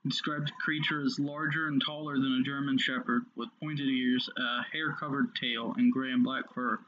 described 0.08 0.48
the 0.48 0.54
creature 0.64 1.02
as 1.04 1.20
larger 1.20 1.68
and 1.68 1.82
taller 1.86 2.16
than 2.18 2.40
a 2.40 2.44
German 2.44 2.78
Shepherd, 2.78 3.26
with 3.36 3.50
pointed 3.62 3.88
ears, 3.88 4.30
a 4.38 4.64
hair-covered 4.72 5.36
tail, 5.36 5.74
and 5.78 5.92
gray 5.92 6.12
and 6.12 6.24
black 6.24 6.52
fur. 6.54 6.80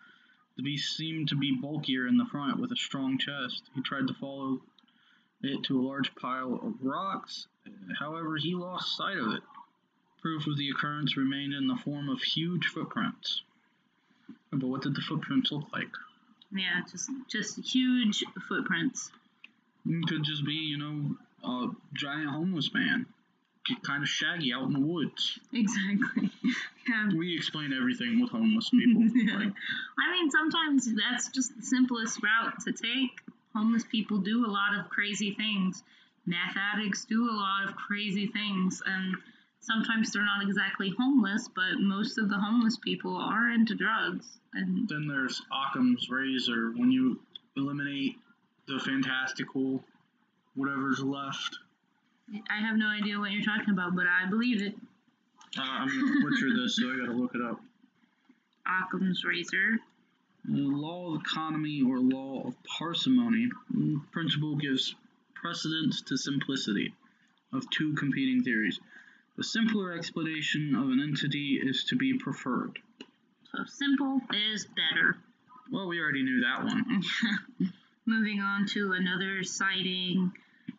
The 0.58 0.64
beast 0.64 0.96
seemed 0.98 1.30
to 1.30 1.36
be 1.36 1.52
bulkier 1.56 2.08
in 2.08 2.18
the 2.18 2.26
front, 2.26 2.60
with 2.60 2.72
a 2.72 2.76
strong 2.76 3.18
chest. 3.18 3.64
He 3.76 3.82
tried 3.82 4.08
to 4.08 4.14
follow 4.16 4.62
it 5.44 5.64
to 5.64 5.80
a 5.80 5.86
large 5.86 6.14
pile 6.16 6.56
of 6.64 6.74
rocks, 6.82 7.48
however, 8.00 8.38
he 8.38 8.54
lost 8.56 8.96
sight 8.98 9.18
of 9.18 9.34
it. 9.34 9.42
Proof 10.22 10.46
of 10.48 10.58
the 10.58 10.70
occurrence 10.70 11.18
remained 11.18 11.54
in 11.54 11.68
the 11.68 11.76
form 11.76 12.10
of 12.10 12.22
huge 12.22 12.68
footprints. 12.68 13.42
But 14.52 14.68
what 14.68 14.82
did 14.82 14.96
the 14.96 15.02
footprints 15.02 15.52
look 15.52 15.66
like? 15.74 15.90
Yeah, 16.54 16.82
just 16.92 17.10
just 17.30 17.58
huge 17.60 18.24
footprints. 18.48 19.12
It 19.86 20.08
could 20.08 20.24
just 20.24 20.46
be, 20.46 20.54
you 20.54 20.78
know, 20.78 21.16
a 21.44 21.70
giant 21.94 22.30
homeless 22.30 22.72
man. 22.74 23.06
Kind 23.84 24.04
of 24.04 24.10
shaggy 24.10 24.54
out 24.54 24.64
in 24.64 24.74
the 24.74 24.80
woods. 24.80 25.40
Exactly. 25.54 26.32
yeah. 26.90 27.10
We 27.16 27.36
explain 27.36 27.74
everything 27.74 28.20
with 28.20 28.32
homeless 28.32 28.70
people. 28.70 29.04
Yeah. 29.16 29.38
Like, 29.38 29.54
I 30.00 30.12
mean, 30.12 30.32
sometimes 30.32 30.90
that's 30.96 31.30
just 31.30 31.56
the 31.56 31.64
simplest 31.64 32.20
route 32.24 32.60
to 32.66 32.74
take. 32.74 33.22
Homeless 33.56 33.84
people 33.84 34.18
do 34.18 34.46
a 34.46 34.50
lot 34.50 34.78
of 34.78 34.90
crazy 34.90 35.34
things. 35.34 35.84
Math 36.26 36.58
addicts 36.58 37.06
do 37.06 37.30
a 37.30 37.34
lot 37.34 37.70
of 37.70 37.76
crazy 37.76 38.28
things, 38.28 38.82
and 38.86 39.16
sometimes 39.62 40.12
they're 40.12 40.26
not 40.26 40.44
exactly 40.44 40.94
homeless, 40.98 41.48
but 41.56 41.80
most 41.80 42.18
of 42.18 42.30
the 42.30 42.38
homeless 42.38 42.78
people 42.78 43.16
are 43.16 43.50
into 43.50 43.76
drugs. 43.76 44.40
And 44.54 44.88
then 44.90 45.08
there's 45.08 45.42
Occam's 45.52 46.10
razor. 46.10 46.72
When 46.76 46.92
you 46.92 47.20
eliminate 47.56 48.18
the 48.68 48.80
fantastical, 48.80 49.84
whatever's 50.56 51.00
left. 51.00 51.58
I 52.50 52.62
have 52.62 52.78
no 52.78 52.88
idea 52.88 53.20
what 53.20 53.32
you're 53.32 53.44
talking 53.44 53.74
about, 53.74 53.96
but 53.96 54.06
I 54.08 54.30
believe 54.30 54.62
it. 54.62 54.76
Uh, 55.58 55.62
I'm 55.62 55.88
gonna 55.88 56.22
butcher 56.22 56.48
this, 56.56 56.78
so 56.78 56.92
I 56.92 56.98
gotta 56.98 57.12
look 57.12 57.36
it 57.36 57.42
up. 57.42 57.60
Occam's 58.84 59.24
razor. 59.26 59.80
The 60.46 60.62
law 60.62 61.14
of 61.14 61.22
economy 61.22 61.84
or 61.84 62.00
law 62.00 62.48
of 62.48 62.56
parsimony 62.64 63.50
mm, 63.76 64.02
principle 64.12 64.56
gives 64.56 64.96
precedence 65.36 66.02
to 66.04 66.18
simplicity 66.18 66.94
of 67.54 67.70
two 67.70 67.94
competing 67.94 68.44
theories. 68.44 68.80
The 69.38 69.44
simpler 69.44 69.94
explanation 69.94 70.76
of 70.76 70.90
an 70.90 71.00
entity 71.02 71.60
is 71.64 71.84
to 71.86 71.96
be 71.96 72.18
preferred. 72.18 72.80
So 73.52 73.64
simple 73.66 74.22
is 74.34 74.66
better. 74.66 75.18
Well, 75.72 75.88
we 75.88 76.00
already 76.00 76.24
knew 76.24 76.42
that 76.42 76.64
one. 76.64 77.04
Moving 78.06 78.40
on 78.42 78.66
to 78.68 78.92
another 78.94 79.44
sighting. 79.44 80.32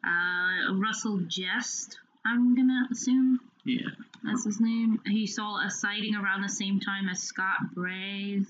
Uh, 0.04 0.74
Russell 0.74 1.18
Jest, 1.28 1.98
I'm 2.26 2.54
gonna 2.54 2.88
assume 2.90 3.40
Yeah. 3.64 3.88
that's 4.22 4.44
his 4.44 4.60
name. 4.60 5.00
He 5.06 5.26
saw 5.26 5.64
a 5.64 5.70
sighting 5.70 6.14
around 6.14 6.42
the 6.42 6.48
same 6.48 6.80
time 6.80 7.08
as 7.08 7.22
Scott 7.22 7.74
Bray's. 7.74 8.46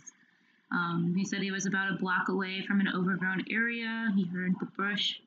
Um, 0.71 1.15
he 1.17 1.25
said 1.25 1.43
he 1.43 1.51
was 1.51 1.67
about 1.67 1.93
a 1.93 1.97
block 1.97 2.29
away 2.29 2.65
from 2.67 2.81
an 2.81 2.89
overgrown 2.89 3.45
area. 3.51 4.11
He 4.17 4.25
heard 4.25 4.55
the 4.59 4.67
brush 4.67 5.21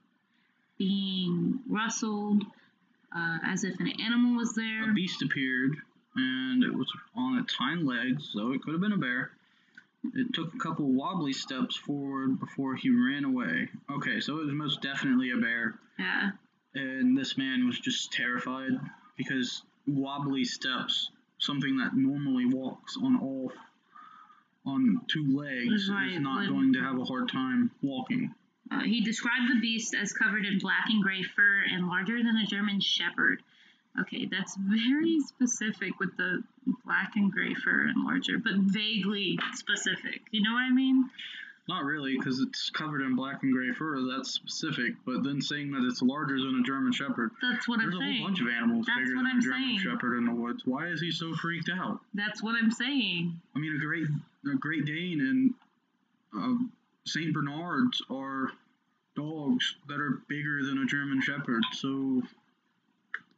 being 0.78 1.60
rustled 1.70 2.44
uh, 3.16 3.38
as 3.46 3.64
if 3.64 3.80
an 3.80 3.90
animal 4.02 4.36
was 4.38 4.54
there. 4.54 4.90
A 4.90 4.94
beast 4.94 5.22
appeared, 5.22 5.76
and 6.16 6.64
it 6.64 6.74
was 6.74 6.92
on 7.16 7.38
its 7.40 7.54
hind 7.56 7.86
legs, 7.86 8.30
so 8.34 8.52
it 8.54 8.62
could 8.62 8.74
have 8.74 8.82
been 8.82 8.92
a 8.94 8.98
bear. 8.98 9.32
It 10.14 10.34
took 10.34 10.54
a 10.54 10.58
couple 10.60 10.86
wobbly 10.92 11.34
steps 11.34 11.76
forward 11.76 12.40
before 12.40 12.76
he 12.76 12.90
ran 12.92 13.26
away. 13.26 13.70
Okay, 13.90 14.20
so 14.20 14.38
it 14.40 14.46
was 14.46 14.54
most 14.54 14.82
definitely 14.82 15.32
a 15.32 15.38
bear, 15.38 15.80
Yeah. 15.98 16.32
and 16.76 17.18
this 17.18 17.38
man 17.38 17.66
was 17.66 17.80
just 17.80 18.12
terrified 18.12 18.72
because 19.18 19.64
wobbly 19.88 20.44
steps, 20.44 21.10
something 21.40 21.78
that 21.78 21.96
normally 21.96 22.46
walks 22.46 22.98
on 23.02 23.18
all 23.18 23.52
on 24.68 25.00
two 25.08 25.38
legs, 25.38 25.90
Right, 25.90 26.14
is 26.14 26.20
not 26.20 26.48
going 26.48 26.74
to 26.74 26.82
have 26.82 26.98
a 27.00 27.06
hard 27.06 27.30
time 27.30 27.70
walking. 27.84 28.34
Uh, 28.72 28.82
he 28.82 29.02
described 29.02 29.50
the 29.50 29.60
beast 29.60 29.94
as 29.94 30.12
covered 30.14 30.46
in 30.46 30.58
black 30.60 30.86
and 30.90 31.04
gray 31.04 31.24
fur 31.24 31.64
and 31.72 31.88
larger 31.88 32.18
than 32.18 32.38
a 32.38 32.46
German 32.46 32.80
shepherd. 32.82 33.42
Okay, 34.02 34.26
that's 34.26 34.58
very 34.58 35.20
specific 35.22 36.00
with 36.00 36.18
the 36.18 36.44
black 36.86 37.14
and 37.16 37.32
gray 37.32 37.54
fur 37.54 37.88
and 37.88 38.04
larger, 38.04 38.38
but 38.38 38.54
vaguely 38.56 39.40
specific. 39.54 40.22
You 40.32 40.44
know 40.44 40.54
what 40.54 40.64
I 40.64 40.72
mean? 40.72 41.10
Not 41.68 41.84
really, 41.84 42.16
because 42.18 42.40
it's 42.42 42.70
covered 42.70 43.02
in 43.02 43.16
black 43.16 43.42
and 43.42 43.52
gray 43.52 43.72
fur. 43.72 44.00
That's 44.02 44.32
specific. 44.32 44.96
But 45.06 45.24
then 45.24 45.42
saying 45.42 45.72
that 45.72 45.84
it's 45.84 46.02
larger 46.02 46.38
than 46.38 46.60
a 46.60 46.64
German 46.64 46.92
Shepherd. 46.92 47.32
That's 47.42 47.68
what 47.68 47.80
I'm 47.80 47.92
saying. 47.92 48.00
There's 48.00 48.16
a 48.16 48.18
whole 48.20 48.28
bunch 48.28 48.42
of 48.42 48.48
animals 48.50 48.86
That's 48.86 49.00
bigger 49.00 49.16
than 49.16 49.26
I'm 49.26 49.40
a 49.40 49.42
German 49.42 49.62
saying. 49.62 49.80
Shepherd 49.80 50.18
in 50.18 50.26
the 50.26 50.34
woods. 50.34 50.62
Why 50.66 50.88
is 50.88 51.02
he 51.02 51.12
so 51.12 51.34
freaked 51.36 51.70
out? 51.74 52.02
That's 52.14 52.44
what 52.44 52.56
I'm 52.62 52.70
saying. 52.70 53.40
I 53.56 53.60
mean, 53.60 53.76
a 53.76 53.80
great, 53.80 54.08
a 54.46 54.58
Great 54.58 54.86
Dane 54.86 55.22
and 55.22 55.54
um, 56.36 56.72
Saint 57.06 57.34
Bernards 57.34 58.02
are 58.10 58.52
dogs 59.16 59.76
that 59.88 60.00
are 60.02 60.22
bigger 60.28 60.64
than 60.64 60.80
a 60.80 60.86
German 60.86 61.22
Shepherd. 61.22 61.64
So 61.74 62.22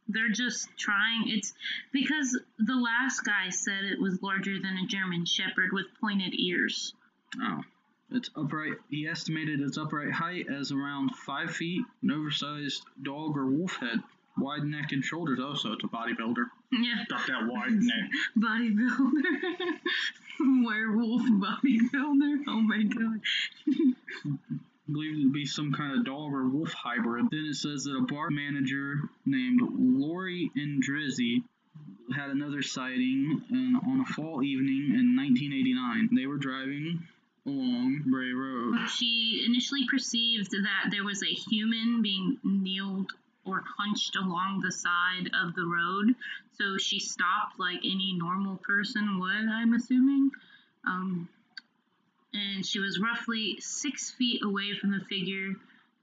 They're 0.08 0.30
just 0.30 0.68
trying. 0.78 1.24
It's 1.28 1.52
because 1.92 2.38
the 2.58 2.74
last 2.74 3.20
guy 3.24 3.50
said 3.50 3.84
it 3.84 4.00
was 4.00 4.22
larger 4.22 4.58
than 4.58 4.76
a 4.78 4.86
German 4.86 5.24
shepherd 5.26 5.70
with 5.72 5.86
pointed 6.00 6.32
ears. 6.38 6.94
Oh. 7.40 7.60
Its 8.10 8.30
upright. 8.34 8.72
He 8.88 9.06
estimated 9.06 9.60
its 9.60 9.76
upright 9.76 10.12
height 10.12 10.46
as 10.50 10.72
around 10.72 11.14
five 11.14 11.54
feet, 11.54 11.84
an 12.02 12.10
oversized 12.10 12.82
dog 13.02 13.36
or 13.36 13.46
wolf 13.46 13.76
head, 13.76 14.02
wide 14.38 14.64
neck 14.64 14.92
and 14.92 15.04
shoulders. 15.04 15.38
Oh, 15.42 15.48
also, 15.48 15.72
it's 15.72 15.84
a 15.84 15.88
bodybuilder. 15.88 16.46
Yeah. 16.70 17.04
Got 17.08 17.26
that 17.28 17.46
wide 17.46 17.72
neck. 17.72 18.10
Bodybuilder. 18.38 19.22
Werewolf 20.64 21.22
bodybuilder. 21.22 22.44
Oh 22.48 22.60
my 22.60 22.82
god. 22.82 23.20
believed 24.90 25.18
it 25.18 25.22
to 25.22 25.32
be 25.32 25.46
some 25.46 25.72
kind 25.72 25.98
of 25.98 26.04
dog 26.04 26.32
or 26.32 26.48
wolf 26.48 26.72
hybrid. 26.72 27.26
Then 27.30 27.46
it 27.50 27.56
says 27.56 27.84
that 27.84 27.96
a 27.96 28.06
bar 28.06 28.30
manager 28.30 29.02
named 29.26 29.60
Lori 29.78 30.50
Endrizzi 30.56 31.42
had 32.14 32.30
another 32.30 32.62
sighting 32.62 33.42
uh, 33.52 33.90
on 33.90 34.00
a 34.00 34.12
fall 34.12 34.42
evening 34.42 34.94
in 34.94 35.14
1989. 35.16 36.08
They 36.16 36.26
were 36.26 36.38
driving 36.38 37.06
along 37.46 38.04
Bray 38.06 38.32
Road. 38.32 38.88
She 38.88 39.44
initially 39.46 39.86
perceived 39.90 40.50
that 40.50 40.90
there 40.90 41.04
was 41.04 41.22
a 41.22 41.26
human 41.26 42.00
being 42.02 42.38
kneeled 42.42 43.12
or 43.48 43.64
hunched 43.78 44.16
along 44.16 44.60
the 44.60 44.72
side 44.72 45.30
of 45.42 45.54
the 45.54 45.64
road. 45.64 46.14
So 46.58 46.76
she 46.78 46.98
stopped 47.00 47.58
like 47.58 47.78
any 47.78 48.14
normal 48.16 48.56
person 48.56 49.18
would, 49.20 49.48
I'm 49.48 49.74
assuming. 49.74 50.30
Um, 50.86 51.28
and 52.32 52.64
she 52.64 52.78
was 52.78 53.00
roughly 53.00 53.58
six 53.60 54.10
feet 54.10 54.42
away 54.44 54.74
from 54.80 54.90
the 54.92 55.04
figure. 55.08 55.54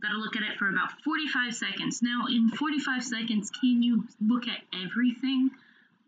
Got 0.02 0.10
to 0.10 0.18
look 0.18 0.36
at 0.36 0.44
it 0.44 0.58
for 0.58 0.70
about 0.70 0.92
45 1.04 1.54
seconds. 1.54 2.02
Now, 2.02 2.26
in 2.28 2.50
45 2.50 3.04
seconds, 3.04 3.52
can 3.52 3.82
you 3.84 4.08
look 4.20 4.48
at 4.48 4.62
everything? 4.74 5.52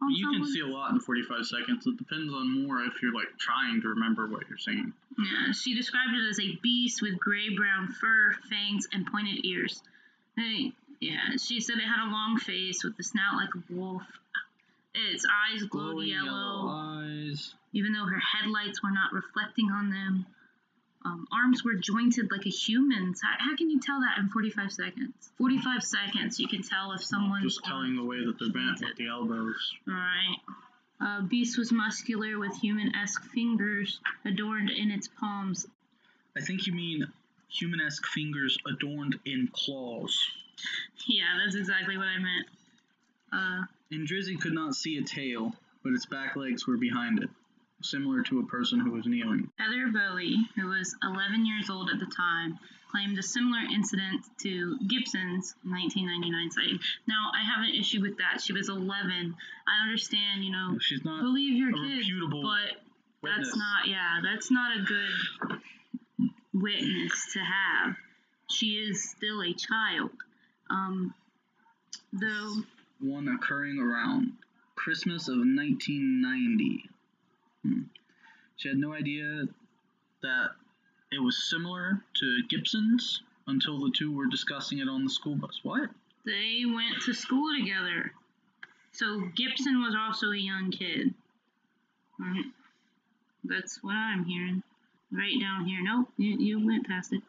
You 0.10 0.32
can 0.32 0.46
see 0.46 0.60
a 0.60 0.68
lot 0.68 0.92
in 0.92 1.00
45 1.00 1.46
seconds. 1.46 1.88
It 1.88 1.98
depends 1.98 2.32
on 2.32 2.64
more 2.64 2.82
if 2.82 3.02
you're 3.02 3.14
like 3.14 3.38
trying 3.40 3.82
to 3.82 3.88
remember 3.90 4.28
what 4.28 4.48
you're 4.48 4.58
seeing. 4.58 4.94
Yeah, 5.18 5.52
she 5.54 5.74
described 5.74 6.14
it 6.14 6.30
as 6.30 6.40
a 6.40 6.56
beast 6.62 7.02
with 7.02 7.20
gray 7.20 7.56
brown 7.56 7.88
fur, 8.00 8.34
fangs, 8.50 8.88
and 8.94 9.08
pointed 9.08 9.44
ears. 9.46 9.82
Hey, 10.36 10.74
yeah, 11.00 11.36
she 11.38 11.60
said 11.60 11.78
it 11.78 11.86
had 11.88 12.08
a 12.08 12.12
long 12.12 12.38
face 12.38 12.84
with 12.84 12.98
a 13.00 13.04
snout 13.04 13.36
like 13.36 13.50
a 13.56 13.74
wolf. 13.74 14.04
Its 14.94 15.26
eyes 15.26 15.64
glowed 15.64 15.92
Glowing 15.94 16.08
yellow, 16.10 16.70
eyes. 16.70 17.54
even 17.74 17.94
though 17.94 18.06
her 18.06 18.20
headlights 18.20 18.82
were 18.82 18.92
not 18.92 19.14
reflecting 19.14 19.70
on 19.70 19.90
them. 19.92 20.26
Um, 21.06 21.28
arms 21.32 21.64
were 21.64 21.76
jointed 21.76 22.32
like 22.32 22.46
a 22.46 22.50
human's. 22.50 23.22
How, 23.22 23.36
how 23.52 23.56
can 23.56 23.70
you 23.70 23.80
tell 23.80 24.02
that 24.02 24.18
in 24.18 24.28
45 24.30 24.72
seconds? 24.72 25.14
45 25.38 25.84
seconds, 25.84 26.40
you 26.40 26.48
can 26.48 26.64
tell 26.64 26.92
if 26.94 27.04
someone's 27.04 27.44
Just 27.54 27.64
telling 27.64 27.96
the 27.96 28.04
way 28.04 28.26
that 28.26 28.40
they're 28.40 28.50
bent 28.52 28.82
with 28.82 28.98
the 28.98 29.08
elbows. 29.08 29.74
Alright. 29.88 30.40
Uh, 31.00 31.22
beast 31.22 31.58
was 31.60 31.72
muscular 31.72 32.40
with 32.40 32.58
human-esque 32.60 33.24
fingers 33.26 34.00
adorned 34.26 34.72
in 34.72 34.90
its 34.90 35.08
palms. 35.08 35.68
I 36.36 36.42
think 36.42 36.66
you 36.66 36.74
mean 36.74 37.08
human-esque 37.50 38.06
fingers 38.08 38.58
adorned 38.68 39.20
in 39.24 39.48
claws. 39.54 40.20
Yeah, 41.08 41.24
that's 41.44 41.56
exactly 41.56 41.98
what 41.98 42.08
I 42.08 42.18
meant. 42.18 42.48
Uh, 43.32 43.62
Endrizzi 43.94 44.40
could 44.40 44.54
not 44.54 44.76
see 44.76 44.98
a 44.98 45.04
tail, 45.04 45.54
but 45.84 45.94
its 45.94 46.06
back 46.06 46.36
legs 46.36 46.68
were 46.68 46.78
behind 46.78 47.22
it. 47.24 47.30
similar 47.82 48.24
to 48.24 48.40
a 48.40 48.46
person 48.48 48.80
who 48.80 48.92
was 48.92 49.06
kneeling. 49.06 49.50
Heather 49.58 49.88
Bowie, 49.94 50.36
who 50.56 50.68
was 50.70 50.96
11 51.04 51.46
years 51.46 51.70
old 51.70 51.90
at 51.94 52.00
the 52.00 52.08
time, 52.08 52.58
claimed 52.92 53.18
a 53.20 53.24
similar 53.24 53.60
incident 53.72 54.26
to 54.40 54.78
Gibson's 54.88 55.54
1999 55.64 56.52
sighting. 56.52 56.80
Now, 57.08 57.30
I 57.36 57.44
have 57.44 57.64
an 57.70 57.76
issue 57.80 58.02
with 58.02 58.18
that. 58.18 58.42
She 58.42 58.54
was 58.54 58.70
11. 58.70 59.36
I 59.68 59.84
understand, 59.84 60.44
you 60.44 60.52
know, 60.52 60.78
She's 60.80 61.04
not 61.06 61.22
believe 61.22 61.56
your 61.58 61.72
kids, 61.72 62.10
but 62.32 62.82
witness. 63.22 63.48
that's 63.48 63.56
not, 63.58 63.88
yeah, 63.88 64.20
that's 64.24 64.50
not 64.50 64.78
a 64.78 64.82
good 64.82 65.60
witness 66.54 67.34
to 67.34 67.40
have. 67.40 67.96
She 68.50 68.68
is 68.90 69.10
still 69.10 69.42
a 69.44 69.54
child. 69.54 70.12
Um, 70.70 71.14
though, 72.14 72.56
one 73.00 73.28
occurring 73.28 73.80
around 73.80 74.34
Christmas 74.76 75.28
of 75.28 75.38
1990. 75.38 76.90
Hmm. 77.64 77.82
She 78.58 78.70
had 78.70 78.78
no 78.78 78.94
idea 78.94 79.48
that 80.22 80.50
it 81.12 81.20
was 81.20 81.50
similar 81.50 82.02
to 82.20 82.40
Gibson's 82.50 83.22
until 83.46 83.80
the 83.80 83.92
two 83.96 84.12
were 84.16 84.26
discussing 84.28 84.80
it 84.80 84.90
on 84.90 85.04
the 85.04 85.10
school 85.10 85.36
bus. 85.36 85.60
What? 85.64 85.90
they 86.28 86.64
went 86.66 87.02
to 87.04 87.14
school 87.14 87.48
together. 87.58 88.12
So 88.92 89.22
Gibson 89.36 89.82
was 89.82 89.96
also 89.98 90.32
a 90.32 90.38
young 90.38 90.72
kid. 90.72 91.14
Right. 92.20 92.46
That's 93.44 93.82
what 93.82 93.96
I'm 93.96 94.26
hearing. 94.26 94.62
Right 95.12 95.40
down 95.40 95.66
here. 95.66 95.80
Nope, 95.82 96.10
you, 96.18 96.38
you 96.38 96.66
went 96.66 96.86
past 96.86 97.14
it. 97.14 97.24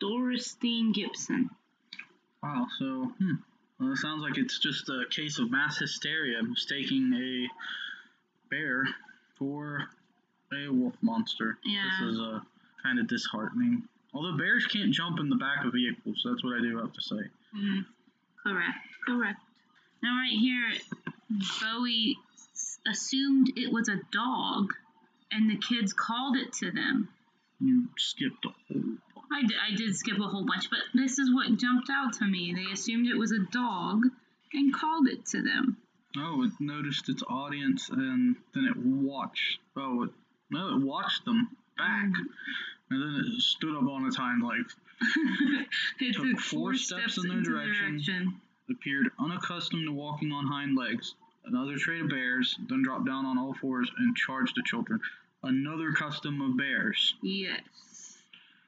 Dorothy 0.00 0.92
Gibson. 0.92 1.48
Wow, 2.42 2.66
so, 2.78 3.12
hmm. 3.18 3.34
Well, 3.78 3.92
it 3.92 3.98
sounds 3.98 4.22
like 4.22 4.36
it's 4.38 4.58
just 4.58 4.88
a 4.88 5.04
case 5.10 5.38
of 5.38 5.50
mass 5.50 5.78
hysteria, 5.78 6.42
mistaking 6.42 7.12
a 7.14 7.48
bear 8.50 8.86
for 9.38 9.84
a 10.52 10.68
wolf 10.68 10.94
monster. 11.02 11.58
Yeah. 11.64 11.82
This 12.00 12.14
is 12.14 12.20
uh, 12.20 12.40
kind 12.82 12.98
of 12.98 13.08
disheartening. 13.08 13.82
Although 14.14 14.36
bears 14.36 14.66
can't 14.66 14.92
jump 14.92 15.18
in 15.20 15.30
the 15.30 15.36
back 15.36 15.64
of 15.64 15.72
vehicles, 15.72 16.22
that's 16.24 16.44
what 16.44 16.54
I 16.58 16.60
do 16.60 16.78
have 16.78 16.92
to 16.92 17.00
say. 17.00 17.30
Mm, 17.56 17.86
correct, 18.42 18.78
correct. 19.06 19.40
Now, 20.02 20.16
right 20.16 20.38
here, 20.38 20.72
Bowie 21.62 22.18
s- 22.54 22.78
assumed 22.86 23.52
it 23.56 23.72
was 23.72 23.88
a 23.88 24.00
dog, 24.12 24.74
and 25.30 25.48
the 25.50 25.56
kids 25.56 25.92
called 25.92 26.36
it 26.36 26.52
to 26.54 26.70
them. 26.70 27.08
You 27.60 27.88
skipped 27.96 28.44
a 28.44 28.50
whole 28.68 28.96
I 29.34 29.42
did, 29.42 29.56
I 29.72 29.74
did 29.74 29.96
skip 29.96 30.18
a 30.18 30.28
whole 30.28 30.44
bunch, 30.44 30.68
but 30.70 30.80
this 30.94 31.18
is 31.18 31.32
what 31.32 31.56
jumped 31.56 31.88
out 31.90 32.14
to 32.14 32.24
me. 32.24 32.54
They 32.54 32.72
assumed 32.72 33.06
it 33.06 33.18
was 33.18 33.32
a 33.32 33.38
dog 33.50 34.04
and 34.52 34.74
called 34.74 35.08
it 35.08 35.26
to 35.26 35.42
them. 35.42 35.76
Oh, 36.16 36.44
it 36.44 36.52
noticed 36.60 37.08
its 37.08 37.22
audience 37.28 37.88
and 37.88 38.36
then 38.54 38.64
it 38.66 38.76
watched. 38.76 39.60
Oh, 39.76 40.04
it, 40.04 40.10
no, 40.50 40.76
it 40.76 40.82
watched 40.82 41.24
them 41.24 41.48
back. 41.78 42.08
Mm. 42.08 42.26
And 42.90 43.02
then 43.02 43.24
it 43.24 43.40
stood 43.40 43.74
up 43.74 43.88
on 43.88 44.06
its 44.06 44.16
hind 44.16 44.42
legs, 44.42 44.76
it 46.00 46.14
Took 46.14 46.38
four 46.38 46.74
steps 46.74 47.16
in 47.16 47.28
their 47.28 47.38
into 47.38 47.50
direction. 47.50 48.40
appeared 48.70 49.08
unaccustomed 49.18 49.86
to 49.86 49.92
walking 49.92 50.32
on 50.32 50.46
hind 50.46 50.76
legs, 50.76 51.14
another 51.44 51.76
trait 51.76 52.02
of 52.02 52.10
bears, 52.10 52.56
then 52.68 52.82
dropped 52.82 53.06
down 53.06 53.26
on 53.26 53.38
all 53.38 53.54
fours 53.54 53.90
and 53.98 54.16
charged 54.16 54.54
the 54.56 54.62
children. 54.64 55.00
Another 55.42 55.92
custom 55.92 56.40
of 56.40 56.56
bears. 56.56 57.14
Yes. 57.22 57.60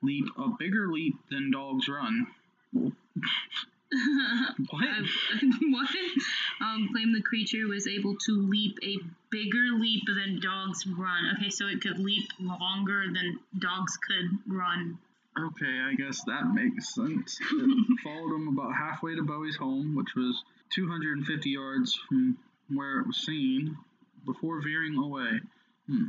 Leap 0.04 0.26
a 0.36 0.48
bigger 0.58 0.88
leap 0.88 1.16
than 1.30 1.50
dogs 1.50 1.88
run. 1.88 2.26
What? 4.70 4.88
What? 5.70 5.88
Um, 6.60 6.88
claimed 6.92 7.14
the 7.14 7.22
creature 7.22 7.66
was 7.68 7.86
able 7.86 8.16
to 8.26 8.48
leap 8.48 8.78
a 8.82 8.98
bigger 9.30 9.78
leap 9.78 10.02
than 10.06 10.40
dogs 10.40 10.86
run. 10.86 11.36
Okay, 11.36 11.50
so 11.50 11.66
it 11.66 11.80
could 11.80 11.98
leap 11.98 12.28
longer 12.40 13.04
than 13.12 13.38
dogs 13.58 13.96
could 13.96 14.38
run. 14.52 14.98
Okay, 15.38 15.80
I 15.80 15.94
guess 15.94 16.22
that 16.24 16.52
makes 16.52 16.94
sense. 16.94 17.38
It 17.52 18.00
followed 18.02 18.34
him 18.34 18.48
about 18.48 18.74
halfway 18.74 19.14
to 19.16 19.22
Bowie's 19.22 19.56
home, 19.56 19.94
which 19.94 20.14
was 20.14 20.42
250 20.74 21.50
yards 21.50 21.94
from 22.08 22.38
where 22.68 23.00
it 23.00 23.06
was 23.06 23.18
seen, 23.18 23.76
before 24.24 24.60
veering 24.62 24.96
away. 24.96 25.40
Hmm. 25.88 26.06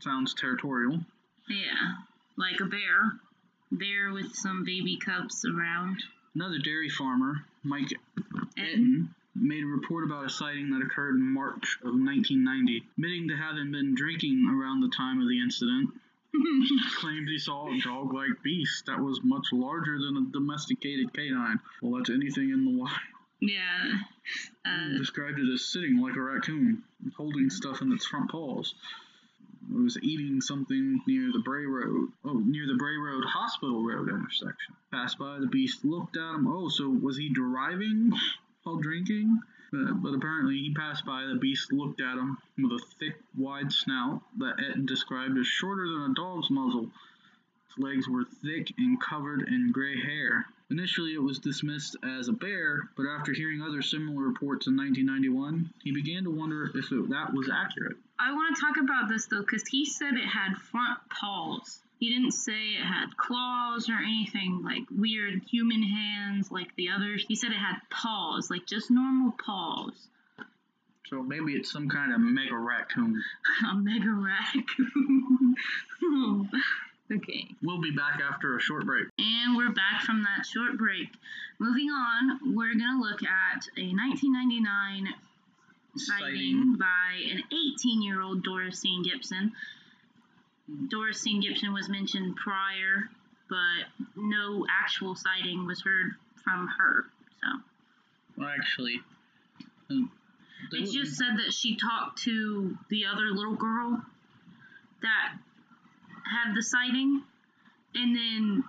Sounds 0.00 0.34
territorial. 0.34 1.00
Yeah, 1.48 1.96
like 2.36 2.60
a 2.60 2.64
bear. 2.64 3.18
Bear 3.72 4.12
with 4.12 4.34
some 4.34 4.64
baby 4.64 4.96
cubs 4.98 5.44
around. 5.44 6.02
Another 6.34 6.58
dairy 6.58 6.88
farmer, 6.88 7.44
Mike 7.62 7.92
Etten, 8.58 9.08
made 9.34 9.62
a 9.62 9.66
report 9.66 10.04
about 10.04 10.26
a 10.26 10.30
sighting 10.30 10.70
that 10.70 10.82
occurred 10.84 11.14
in 11.14 11.22
March 11.22 11.78
of 11.82 11.94
1990, 11.94 12.84
admitting 12.96 13.28
to 13.28 13.36
having 13.36 13.70
been 13.70 13.94
drinking 13.94 14.46
around 14.50 14.80
the 14.80 14.94
time 14.96 15.20
of 15.20 15.28
the 15.28 15.40
incident. 15.40 15.90
claims 16.96 17.28
he 17.28 17.38
saw 17.38 17.68
a 17.68 17.80
dog-like 17.80 18.42
beast 18.42 18.86
that 18.86 19.00
was 19.00 19.20
much 19.22 19.46
larger 19.52 19.98
than 19.98 20.16
a 20.16 20.32
domesticated 20.32 21.12
canine. 21.12 21.60
Well, 21.82 21.98
that's 21.98 22.10
anything 22.10 22.50
in 22.50 22.64
the 22.64 22.78
wild. 22.78 22.98
yeah, 23.40 23.92
uh, 24.64 24.98
described 24.98 25.38
it 25.38 25.52
as 25.52 25.64
sitting 25.64 26.00
like 26.00 26.16
a 26.16 26.20
raccoon, 26.20 26.82
holding 27.16 27.50
stuff 27.50 27.82
in 27.82 27.92
its 27.92 28.06
front 28.06 28.30
paws. 28.30 28.74
Was 29.72 29.98
eating 30.02 30.40
something 30.40 31.00
near 31.06 31.30
the 31.32 31.42
Bray 31.44 31.64
Road, 31.64 32.10
oh, 32.24 32.42
near 32.44 32.66
the 32.66 32.74
Bray 32.74 32.96
Road 32.96 33.24
Hospital 33.24 33.84
Road 33.84 34.08
intersection. 34.08 34.74
Passed 34.90 35.18
by, 35.18 35.38
the 35.38 35.46
beast 35.46 35.84
looked 35.84 36.16
at 36.16 36.34
him. 36.34 36.48
Oh, 36.48 36.68
so 36.68 36.88
was 36.88 37.16
he 37.16 37.28
driving 37.28 38.12
while 38.64 38.76
drinking? 38.76 39.40
Uh, 39.72 39.92
but 39.92 40.14
apparently, 40.14 40.58
he 40.58 40.74
passed 40.74 41.04
by. 41.06 41.24
The 41.24 41.38
beast 41.38 41.72
looked 41.72 42.00
at 42.00 42.18
him 42.18 42.38
with 42.58 42.72
a 42.72 42.84
thick, 42.98 43.14
wide 43.36 43.72
snout 43.72 44.22
that 44.38 44.56
Etten 44.58 44.86
described 44.86 45.38
as 45.38 45.46
shorter 45.46 45.86
than 45.86 46.10
a 46.10 46.14
dog's 46.14 46.50
muzzle. 46.50 46.90
Its 47.68 47.78
legs 47.78 48.08
were 48.08 48.24
thick 48.24 48.72
and 48.78 49.00
covered 49.00 49.46
in 49.48 49.70
gray 49.70 50.00
hair. 50.00 50.46
Initially, 50.70 51.14
it 51.14 51.22
was 51.22 51.38
dismissed 51.38 51.96
as 52.02 52.28
a 52.28 52.32
bear, 52.32 52.90
but 52.96 53.06
after 53.06 53.32
hearing 53.32 53.62
other 53.62 53.82
similar 53.82 54.22
reports 54.22 54.66
in 54.66 54.76
1991, 54.76 55.72
he 55.82 55.92
began 55.92 56.24
to 56.24 56.30
wonder 56.30 56.70
if 56.74 56.92
it, 56.92 57.08
that 57.10 57.32
was 57.32 57.48
accurate. 57.48 57.96
I 58.22 58.32
want 58.32 58.54
to 58.54 58.60
talk 58.60 58.76
about 58.76 59.08
this 59.08 59.26
though, 59.26 59.40
because 59.40 59.66
he 59.66 59.86
said 59.86 60.14
it 60.14 60.26
had 60.26 60.56
front 60.56 60.98
paws. 61.08 61.80
He 61.98 62.10
didn't 62.10 62.32
say 62.32 62.52
it 62.52 62.84
had 62.84 63.16
claws 63.16 63.88
or 63.88 63.96
anything 63.96 64.62
like 64.62 64.82
weird 64.90 65.42
human 65.50 65.82
hands 65.82 66.50
like 66.50 66.74
the 66.76 66.90
others. 66.90 67.24
He 67.26 67.34
said 67.34 67.50
it 67.50 67.58
had 67.58 67.80
paws, 67.90 68.50
like 68.50 68.66
just 68.66 68.90
normal 68.90 69.32
paws. 69.44 69.92
So 71.08 71.22
maybe 71.22 71.54
it's 71.54 71.72
some 71.72 71.88
kind 71.88 72.12
of 72.12 72.20
mega 72.20 72.56
raccoon. 72.56 73.22
A 73.70 73.74
mega 73.74 74.10
raccoon. 74.10 75.56
Okay. 77.12 77.48
We'll 77.60 77.80
be 77.80 77.90
back 77.90 78.20
after 78.20 78.56
a 78.56 78.60
short 78.60 78.86
break. 78.86 79.08
And 79.18 79.56
we're 79.56 79.72
back 79.72 80.02
from 80.02 80.22
that 80.22 80.46
short 80.46 80.78
break. 80.78 81.08
Moving 81.58 81.90
on, 81.90 82.54
we're 82.54 82.72
going 82.74 82.86
to 82.86 83.00
look 83.00 83.22
at 83.24 83.66
a 83.76 83.90
1999 83.90 85.12
sighting 85.96 86.76
by 86.78 87.20
an 87.30 87.42
18 87.74 88.02
year 88.02 88.20
old 88.20 88.42
Dorothy 88.42 89.02
Gibson. 89.04 89.52
Dorothy 90.88 91.40
Gibson 91.40 91.72
was 91.72 91.88
mentioned 91.88 92.36
prior, 92.36 93.10
but 93.48 94.08
no 94.16 94.64
actual 94.82 95.16
sighting 95.16 95.66
was 95.66 95.82
heard 95.82 96.12
from 96.44 96.68
her. 96.78 97.06
So 97.42 97.48
Well, 98.36 98.48
actually, 98.48 99.00
um, 99.90 100.10
it 100.72 100.90
just 100.90 101.16
said 101.16 101.38
that 101.38 101.52
she 101.52 101.76
talked 101.76 102.22
to 102.22 102.76
the 102.88 103.06
other 103.06 103.26
little 103.32 103.56
girl 103.56 104.00
that 105.02 105.36
had 106.24 106.54
the 106.54 106.62
sighting, 106.62 107.22
and 107.94 108.14
then 108.14 108.64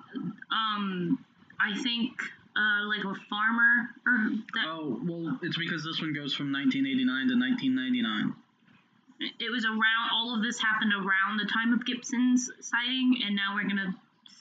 um, 0.52 1.24
I 1.60 1.80
think 1.80 2.14
uh, 2.56 2.84
like 2.88 3.04
a 3.06 3.16
farmer 3.30 3.90
or 4.06 4.30
that 4.54 4.66
Oh, 4.68 5.00
well, 5.04 5.40
it's 5.42 5.58
because 5.58 5.84
this 5.84 6.02
one 6.02 6.14
goes 6.14 6.34
from 6.34 6.52
1989 6.52 7.06
to 7.30 7.36
1999. 7.36 8.36
it 9.40 9.52
was 9.52 9.66
around 9.66 10.06
all 10.14 10.36
of 10.36 10.42
this 10.44 10.60
happened 10.60 10.94
around 10.94 11.38
the 11.38 11.46
time 11.46 11.74
of 11.74 11.86
Gibson's 11.86 12.50
sighting, 12.60 13.22
and 13.26 13.36
now 13.36 13.56
we're 13.56 13.68
gonna 13.68 13.96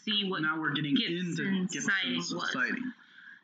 see 0.04 0.24
what 0.28 0.42
now 0.42 0.58
we're 0.58 0.72
getting 0.72 0.96
into 0.96 1.08
Gibson's 1.36 1.72
Gibson's 1.72 1.84
sighting 1.84 2.16
was. 2.40 2.52
sighting. 2.52 2.92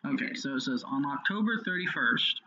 Okay, 0.04 0.34
so 0.34 0.54
it 0.56 0.60
says 0.60 0.84
on 0.84 1.04
October 1.04 1.58
31st, 1.66 2.40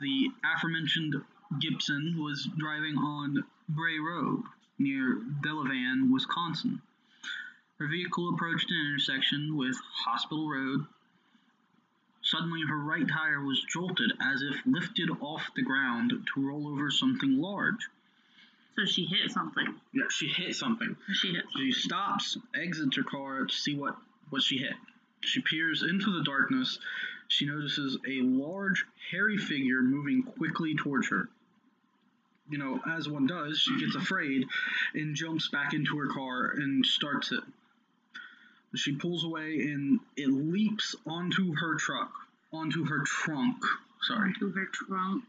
the 0.00 0.28
aforementioned 0.56 1.14
Gibson 1.60 2.16
was 2.18 2.48
driving 2.58 2.96
on 2.96 3.44
Bray 3.68 3.98
Road 3.98 4.42
near 4.78 5.20
Delavan, 5.42 6.10
Wisconsin. 6.12 6.80
Her 7.78 7.86
vehicle 7.86 8.32
approached 8.34 8.70
an 8.70 8.76
intersection 8.88 9.56
with 9.56 9.76
Hospital 10.04 10.48
Road. 10.48 10.86
Suddenly, 12.34 12.62
her 12.68 12.78
right 12.78 13.06
tire 13.06 13.40
was 13.44 13.62
jolted 13.62 14.12
as 14.20 14.42
if 14.42 14.56
lifted 14.66 15.08
off 15.20 15.42
the 15.54 15.62
ground 15.62 16.10
to 16.34 16.46
roll 16.48 16.66
over 16.66 16.90
something 16.90 17.40
large. 17.40 17.88
So 18.74 18.86
she 18.86 19.04
hit 19.04 19.30
something. 19.30 19.72
Yeah, 19.92 20.08
she 20.10 20.26
hit 20.26 20.56
something. 20.56 20.96
She 21.12 21.32
hit. 21.32 21.44
She 21.56 21.70
stops, 21.70 22.36
exits 22.52 22.96
her 22.96 23.04
car 23.04 23.44
to 23.44 23.54
see 23.54 23.76
what, 23.76 23.96
what 24.30 24.42
she 24.42 24.58
hit. 24.58 24.74
She 25.20 25.42
peers 25.42 25.84
into 25.84 26.10
the 26.10 26.24
darkness. 26.24 26.80
She 27.28 27.46
notices 27.46 27.98
a 28.04 28.20
large, 28.22 28.84
hairy 29.12 29.38
figure 29.38 29.80
moving 29.80 30.24
quickly 30.24 30.74
towards 30.74 31.08
her. 31.10 31.28
you 32.50 32.58
know, 32.58 32.80
as 32.86 33.08
one 33.08 33.26
does, 33.26 33.58
she 33.60 33.78
gets 33.78 33.94
afraid 33.94 34.46
and 34.92 35.14
jumps 35.14 35.48
back 35.48 35.72
into 35.72 35.96
her 35.98 36.08
car 36.08 36.46
and 36.46 36.84
starts 36.84 37.32
it. 37.32 37.44
She 38.74 38.96
pulls 38.96 39.24
away 39.24 39.60
and 39.60 40.00
it 40.16 40.28
leaps 40.28 40.96
onto 41.06 41.54
her 41.54 41.76
truck, 41.76 42.12
onto 42.54 42.84
her 42.86 43.00
trunk. 43.04 43.56
Sorry. 44.02 44.28
Onto 44.28 44.52
her 44.52 44.66
trunk. 44.72 45.24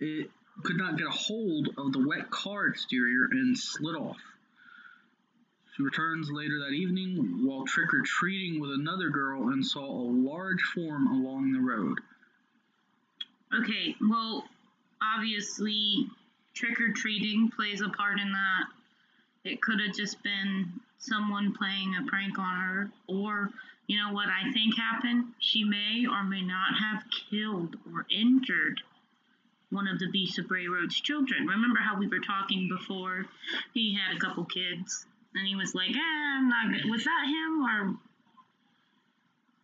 It 0.00 0.30
could 0.62 0.76
not 0.76 0.96
get 0.96 1.06
a 1.06 1.10
hold 1.10 1.68
of 1.76 1.92
the 1.92 2.06
wet 2.06 2.30
car 2.30 2.66
exterior 2.66 3.28
and 3.30 3.56
slid 3.56 3.96
off. 3.96 4.16
She 5.76 5.82
returns 5.82 6.30
later 6.30 6.60
that 6.60 6.72
evening 6.72 7.46
while 7.46 7.66
trick 7.66 7.92
or 7.92 8.00
treating 8.02 8.60
with 8.60 8.70
another 8.70 9.10
girl 9.10 9.48
and 9.48 9.64
saw 9.64 9.84
a 9.84 10.08
large 10.10 10.62
form 10.74 11.06
along 11.06 11.52
the 11.52 11.60
road. 11.60 11.98
Okay, 13.54 13.94
well, 14.00 14.44
obviously, 15.02 16.06
trick 16.54 16.80
or 16.80 16.92
treating 16.92 17.50
plays 17.50 17.82
a 17.82 17.90
part 17.90 18.18
in 18.18 18.32
that. 18.32 18.64
It 19.44 19.60
could 19.60 19.80
have 19.86 19.94
just 19.94 20.22
been 20.22 20.72
someone 20.98 21.52
playing 21.52 21.94
a 21.94 22.06
prank 22.06 22.38
on 22.38 22.56
her, 22.56 22.90
or 23.06 23.50
you 23.86 23.96
know 23.98 24.12
what 24.12 24.28
I 24.28 24.52
think 24.52 24.76
happened? 24.76 25.32
She 25.38 25.64
may 25.64 26.06
or 26.10 26.24
may 26.24 26.42
not 26.42 26.78
have 26.80 27.04
killed 27.30 27.76
or 27.92 28.06
injured 28.10 28.80
one 29.70 29.88
of 29.88 29.98
the 29.98 30.10
Beast 30.10 30.38
of 30.38 30.48
Bray 30.48 30.66
Road's 30.66 31.00
children. 31.00 31.46
Remember 31.46 31.80
how 31.80 31.98
we 31.98 32.06
were 32.06 32.20
talking 32.20 32.68
before? 32.68 33.26
He 33.74 33.94
had 33.96 34.16
a 34.16 34.20
couple 34.20 34.44
kids, 34.44 35.06
and 35.34 35.46
he 35.46 35.54
was 35.56 35.74
like, 35.74 35.90
eh, 35.90 35.98
I'm 35.98 36.48
not 36.48 36.72
good. 36.72 36.90
Was 36.90 37.04
that 37.04 37.26
him 37.26 37.64
or 37.64 37.98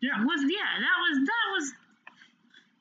Yeah. 0.00 0.24
was 0.24 0.42
yeah, 0.42 0.80
that 0.80 0.98
was 1.00 1.18
that 1.26 1.46
was 1.52 1.72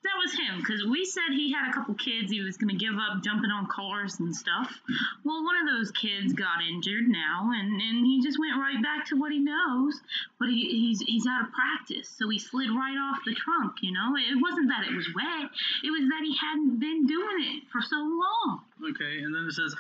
that 0.04 0.18
was 0.18 0.34
him 0.34 0.58
because 0.60 0.84
we 0.86 1.06
said 1.06 1.30
he 1.30 1.54
had 1.54 1.70
a 1.70 1.74
couple 1.74 1.94
kids 1.94 2.32
he 2.32 2.42
was 2.42 2.58
going 2.58 2.78
to 2.78 2.84
give 2.84 2.96
up 2.98 3.24
jumping 3.24 3.52
on 3.52 3.68
cars 3.68 4.20
and 4.20 4.36
stuff. 4.36 4.82
Well, 5.24 5.44
one 5.44 5.56
of 5.62 5.68
those 5.68 5.92
kids 5.92 6.34
got 6.34 6.62
injured 6.62 7.08
now, 7.08 7.52
and, 7.54 7.80
and 7.80 8.06
he 8.06 8.22
just 8.24 8.40
went 8.40 8.58
right 8.58 8.82
back 8.82 9.06
to 9.08 9.16
what 9.16 9.32
he 9.32 9.40
knows. 9.40 10.00
But 10.40 10.50
he, 10.50 10.66
he's 10.66 11.02
he's 11.02 11.28
out 11.28 11.46
of 11.46 11.54
practice, 11.54 12.10
so 12.10 12.30
he 12.30 12.40
slid 12.40 12.70
right 12.70 12.98
off 12.98 13.22
the 13.26 13.36
trunk. 13.36 13.78
You 13.82 13.94
know, 13.94 14.16
it 14.18 14.42
wasn't 14.42 14.70
that 14.70 14.90
it 14.90 14.96
was 14.96 15.08
wet; 15.14 15.50
it 15.84 15.92
was 15.92 16.10
that 16.10 16.24
he 16.24 16.36
hadn't 16.36 16.80
been 16.80 17.06
doing 17.06 17.38
it 17.56 17.64
for 17.72 17.82
so 17.82 17.98
long. 17.98 18.62
Okay, 18.90 19.22
and 19.22 19.34
then 19.34 19.46
it 19.46 19.54
says 19.54 19.76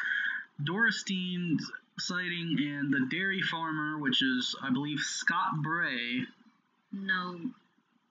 Dorstein's 0.63 1.69
sighting 1.99 2.57
and 2.59 2.93
the 2.93 3.07
dairy 3.09 3.41
farmer, 3.41 3.97
which 3.99 4.21
is, 4.21 4.55
I 4.61 4.69
believe, 4.71 4.99
Scott 4.99 5.61
Bray. 5.61 6.25
No, 6.91 7.39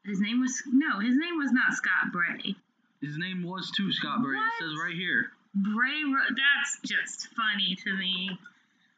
his 0.05 0.21
name 0.21 0.41
was 0.41 0.63
no, 0.67 1.01
his 1.01 1.17
name 1.17 1.39
was 1.39 1.53
not 1.53 1.75
Scott 1.75 2.13
Bray. 2.13 2.55
His 3.01 3.17
name 3.17 3.43
was 3.43 3.71
too 3.71 3.93
Scott 3.93 4.23
Bray. 4.23 4.37
It 4.39 4.53
says 4.61 4.77
right 4.83 4.95
here. 4.95 5.31
Bray, 5.55 6.03
Ro- 6.05 6.37
that's 6.37 6.79
just 6.85 7.29
funny 7.35 7.77
to 7.85 7.97
me. 7.97 8.39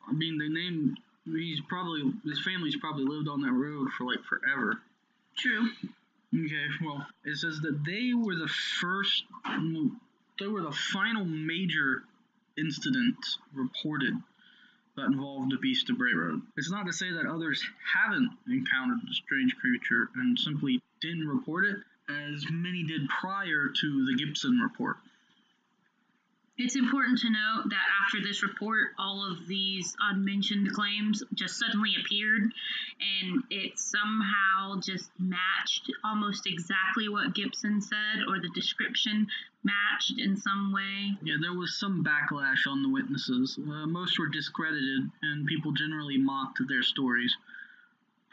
I 0.09 0.13
mean, 0.13 0.39
the 0.39 0.49
name. 0.49 0.97
He's 1.25 1.61
probably 1.69 2.13
his 2.25 2.41
family's 2.41 2.77
probably 2.77 3.05
lived 3.05 3.29
on 3.29 3.43
that 3.43 3.53
road 3.53 3.91
for 3.97 4.05
like 4.05 4.25
forever. 4.25 4.81
True. 5.37 5.69
Okay, 6.35 6.67
well, 6.83 7.07
it 7.25 7.37
says 7.37 7.61
that 7.61 7.85
they 7.85 8.13
were 8.15 8.35
the 8.35 8.49
first, 8.49 9.25
mm, 9.47 9.91
they 10.41 10.47
were 10.47 10.63
the 10.63 10.73
final 10.73 11.27
major 11.27 12.05
incident 12.57 13.17
reported 13.53 14.15
that 14.97 15.07
involved 15.07 15.53
the 15.53 15.59
Beast 15.59 15.91
of 15.91 15.99
Bray 15.99 16.15
Road. 16.15 16.41
It's 16.57 16.71
not 16.71 16.87
to 16.87 16.93
say 16.93 17.13
that 17.13 17.27
others 17.27 17.63
haven't 17.95 18.31
encountered 18.49 19.01
the 19.07 19.15
strange 19.15 19.55
creature 19.57 20.09
and 20.17 20.39
simply 20.39 20.83
didn't 21.03 21.29
report 21.29 21.65
it, 21.65 21.77
as 22.09 22.45
many 22.51 22.85
did 22.85 23.09
prior 23.09 23.69
to 23.81 24.07
the 24.07 24.25
Gibson 24.25 24.59
report. 24.59 24.97
It's 26.59 26.77
important 26.77 27.19
to 27.21 27.31
note 27.31 27.71
that 27.71 27.87
after 28.05 28.21
this 28.23 28.43
report, 28.43 28.91
all 28.99 29.29
of 29.31 29.47
these 29.49 29.97
unmentioned 30.01 30.73
claims 30.73 31.23
just 31.35 31.59
suddenly 31.59 31.97
appeared, 31.99 32.53
and 33.01 33.43
it 33.51 33.79
somehow 33.79 34.79
just 34.81 35.11
matched 35.19 35.91
almost 36.05 36.47
exactly 36.47 37.09
what 37.09 37.35
Gibson 37.35 37.81
said, 37.81 38.23
or 38.29 38.39
the 38.39 38.51
description 38.55 39.29
matched 39.65 40.19
in 40.19 40.37
some 40.37 40.73
way. 40.73 41.17
Yeah, 41.23 41.37
there 41.41 41.55
was 41.55 41.79
some 41.81 42.05
backlash 42.05 42.67
on 42.69 42.83
the 42.83 42.91
witnesses. 42.91 43.59
Uh, 43.59 43.87
most 43.87 44.19
were 44.19 44.29
discredited, 44.29 45.11
and 45.23 45.47
people 45.47 45.73
generally 45.73 46.19
mocked 46.19 46.61
their 46.69 46.83
stories, 46.83 47.35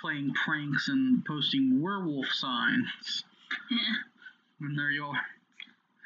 playing 0.01 0.33
pranks 0.45 0.87
and 0.89 1.23
posting 1.25 1.81
werewolf 1.81 2.27
signs. 2.33 3.23
Eh. 3.71 3.75
And 4.61 4.77
there 4.77 4.91
you 4.91 5.05
are. 5.05 5.15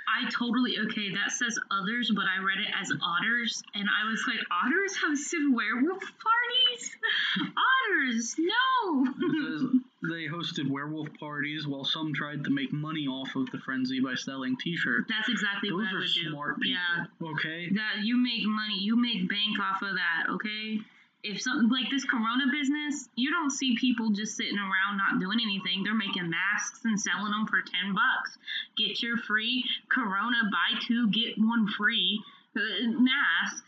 I 0.06 0.30
totally 0.30 0.78
okay. 0.86 1.10
That 1.16 1.32
says 1.32 1.58
others, 1.72 2.12
but 2.14 2.26
I 2.26 2.38
read 2.44 2.60
it 2.60 2.70
as 2.80 2.92
otters, 3.02 3.64
and 3.74 3.90
I 3.90 4.08
was 4.08 4.24
like, 4.28 4.38
otters 4.52 4.96
have 5.02 5.18
werewolf 5.56 6.04
parties? 6.04 6.96
otters, 7.58 8.36
no. 8.38 9.06
Says 9.08 9.80
they 10.04 10.28
hosted 10.28 10.70
werewolf 10.70 11.08
parties 11.20 11.66
while 11.66 11.84
some 11.84 12.14
tried 12.14 12.44
to 12.44 12.52
make 12.52 12.72
money 12.72 13.08
off 13.08 13.36
of 13.36 13.50
the 13.52 13.58
frenzy 13.66 14.02
by 14.02 14.14
selling 14.14 14.56
T-shirts. 14.58 15.10
That's 15.10 15.30
exactly 15.30 15.70
Those 15.72 15.78
what 15.80 15.88
I 15.88 15.96
are 15.96 16.00
would 16.00 16.08
do. 16.14 16.30
smart 16.30 16.60
people. 16.62 16.78
Yeah, 16.80 17.28
Okay. 17.32 17.70
that 17.74 18.04
you 18.04 18.18
make 18.18 18.46
money, 18.46 18.78
you 18.82 18.96
make 18.96 19.28
bank 19.28 19.58
off 19.60 19.82
of 19.82 19.96
that. 19.96 20.30
Okay. 20.32 20.78
If 21.24 21.42
something 21.42 21.70
like 21.70 21.90
this 21.90 22.04
Corona 22.04 22.52
business, 22.52 23.08
you 23.16 23.32
don't 23.32 23.50
see 23.50 23.78
people 23.78 24.10
just 24.10 24.36
sitting 24.36 24.58
around 24.58 24.98
not 24.98 25.22
doing 25.22 25.40
anything. 25.42 25.84
They're 25.84 25.94
making 25.94 26.30
masks 26.30 26.82
and 26.84 27.00
selling 27.00 27.32
them 27.32 27.48
for 27.48 27.62
ten 27.62 27.94
bucks. 27.94 28.38
Get 28.78 29.02
your 29.02 29.16
free 29.18 29.64
Corona 29.90 30.38
buy 30.52 30.80
two 30.86 31.10
get 31.12 31.38
one 31.38 31.68
free 31.68 32.22
uh, 32.58 32.60
mask. 32.88 33.64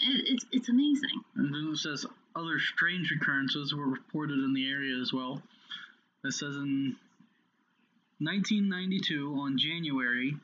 It, 0.00 0.28
it's 0.28 0.44
it's 0.52 0.68
amazing. 0.68 1.24
And 1.36 1.54
then 1.54 1.70
it 1.72 1.78
says 1.78 2.04
other 2.36 2.58
strange 2.58 3.10
occurrences 3.12 3.74
were 3.74 3.88
reported 3.88 4.38
in 4.38 4.52
the 4.52 4.70
area 4.70 5.00
as 5.00 5.12
well. 5.12 5.42
It 6.22 6.32
says 6.32 6.54
in 6.56 6.96
1992, 8.18 9.34
on 9.40 9.56
January, 9.56 10.36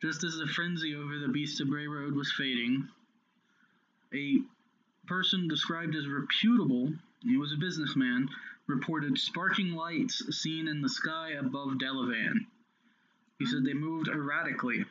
just 0.00 0.22
as 0.22 0.36
the 0.36 0.46
frenzy 0.46 0.94
over 0.94 1.18
the 1.18 1.28
Beast 1.28 1.60
of 1.60 1.68
Bray 1.68 1.88
Road 1.88 2.14
was 2.14 2.32
fading, 2.32 2.88
a 4.14 4.38
person 5.06 5.48
described 5.48 5.94
as 5.94 6.06
reputable, 6.06 6.92
he 7.22 7.36
was 7.36 7.52
a 7.52 7.56
businessman, 7.56 8.28
reported 8.66 9.18
sparking 9.18 9.72
lights 9.72 10.22
seen 10.30 10.68
in 10.68 10.80
the 10.80 10.88
sky 10.88 11.32
above 11.38 11.78
Delavan. 11.78 12.46
He 13.38 13.46
said 13.46 13.64
they 13.64 13.74
moved 13.74 14.08
erratically. 14.08 14.84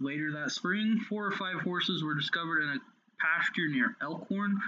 Later 0.00 0.32
that 0.32 0.52
spring, 0.52 1.00
four 1.08 1.26
or 1.26 1.32
five 1.32 1.60
horses 1.60 2.04
were 2.04 2.14
discovered 2.14 2.62
in 2.62 2.68
a 2.68 2.78
pasture 3.20 3.68
near 3.68 3.96
Elkhorn 4.00 4.60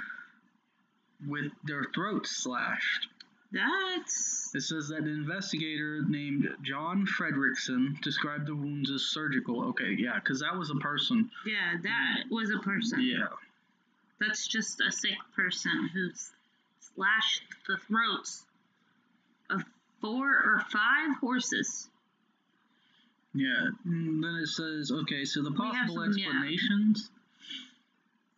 with 1.26 1.52
their 1.64 1.84
throats 1.94 2.30
slashed. 2.30 3.08
That's 3.52 4.50
It 4.54 4.62
says 4.62 4.88
that 4.88 4.98
an 4.98 5.08
investigator 5.08 6.02
named 6.08 6.48
John 6.62 7.06
Fredrickson 7.06 8.00
described 8.00 8.46
the 8.46 8.54
wounds 8.54 8.90
as 8.90 9.02
surgical. 9.02 9.64
Okay, 9.70 9.96
yeah, 9.98 10.14
because 10.22 10.40
that 10.40 10.56
was 10.56 10.70
a 10.70 10.76
person. 10.76 11.30
yeah, 11.46 11.76
that 11.82 12.24
was 12.30 12.50
a 12.50 12.58
person. 12.58 13.00
Yeah. 13.02 13.26
That's 14.20 14.46
just 14.46 14.80
a 14.80 14.92
sick 14.92 15.16
person 15.34 15.88
who 15.92 16.10
slashed 16.94 17.42
the 17.66 17.78
throats 17.78 18.44
of 19.48 19.64
four 20.00 20.28
or 20.28 20.62
five 20.70 21.16
horses. 21.20 21.88
Yeah. 23.34 23.68
And 23.84 24.22
then 24.22 24.34
it 24.42 24.48
says, 24.48 24.90
okay, 24.92 25.24
so 25.24 25.42
the 25.42 25.52
possible 25.52 25.94
some- 25.94 26.12
yeah. 26.18 26.26
explanations. 26.26 27.10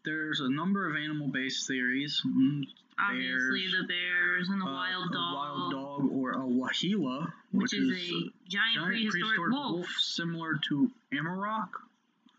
There's 0.04 0.40
a 0.40 0.50
number 0.50 0.88
of 0.88 0.96
animal 0.96 1.28
based 1.28 1.66
theories. 1.68 2.20
Mm, 2.26 2.64
Obviously, 2.98 3.60
bears, 3.60 3.72
the 3.80 3.86
bears 3.86 4.48
and 4.48 4.60
the 4.60 4.66
uh, 4.66 4.72
wild 4.72 5.12
dog, 5.12 5.34
wild 5.34 5.72
dog 5.72 6.10
or 6.12 6.32
a 6.32 6.44
waheela, 6.44 7.32
which, 7.52 7.72
which, 7.72 7.74
is, 7.74 7.88
a 7.88 8.10
giant, 8.10 8.32
giant 8.48 8.86
prehistoric, 8.86 9.52
wolf, 9.52 9.86
similar 9.98 10.58
to 10.68 10.90
Amarok, 11.12 11.68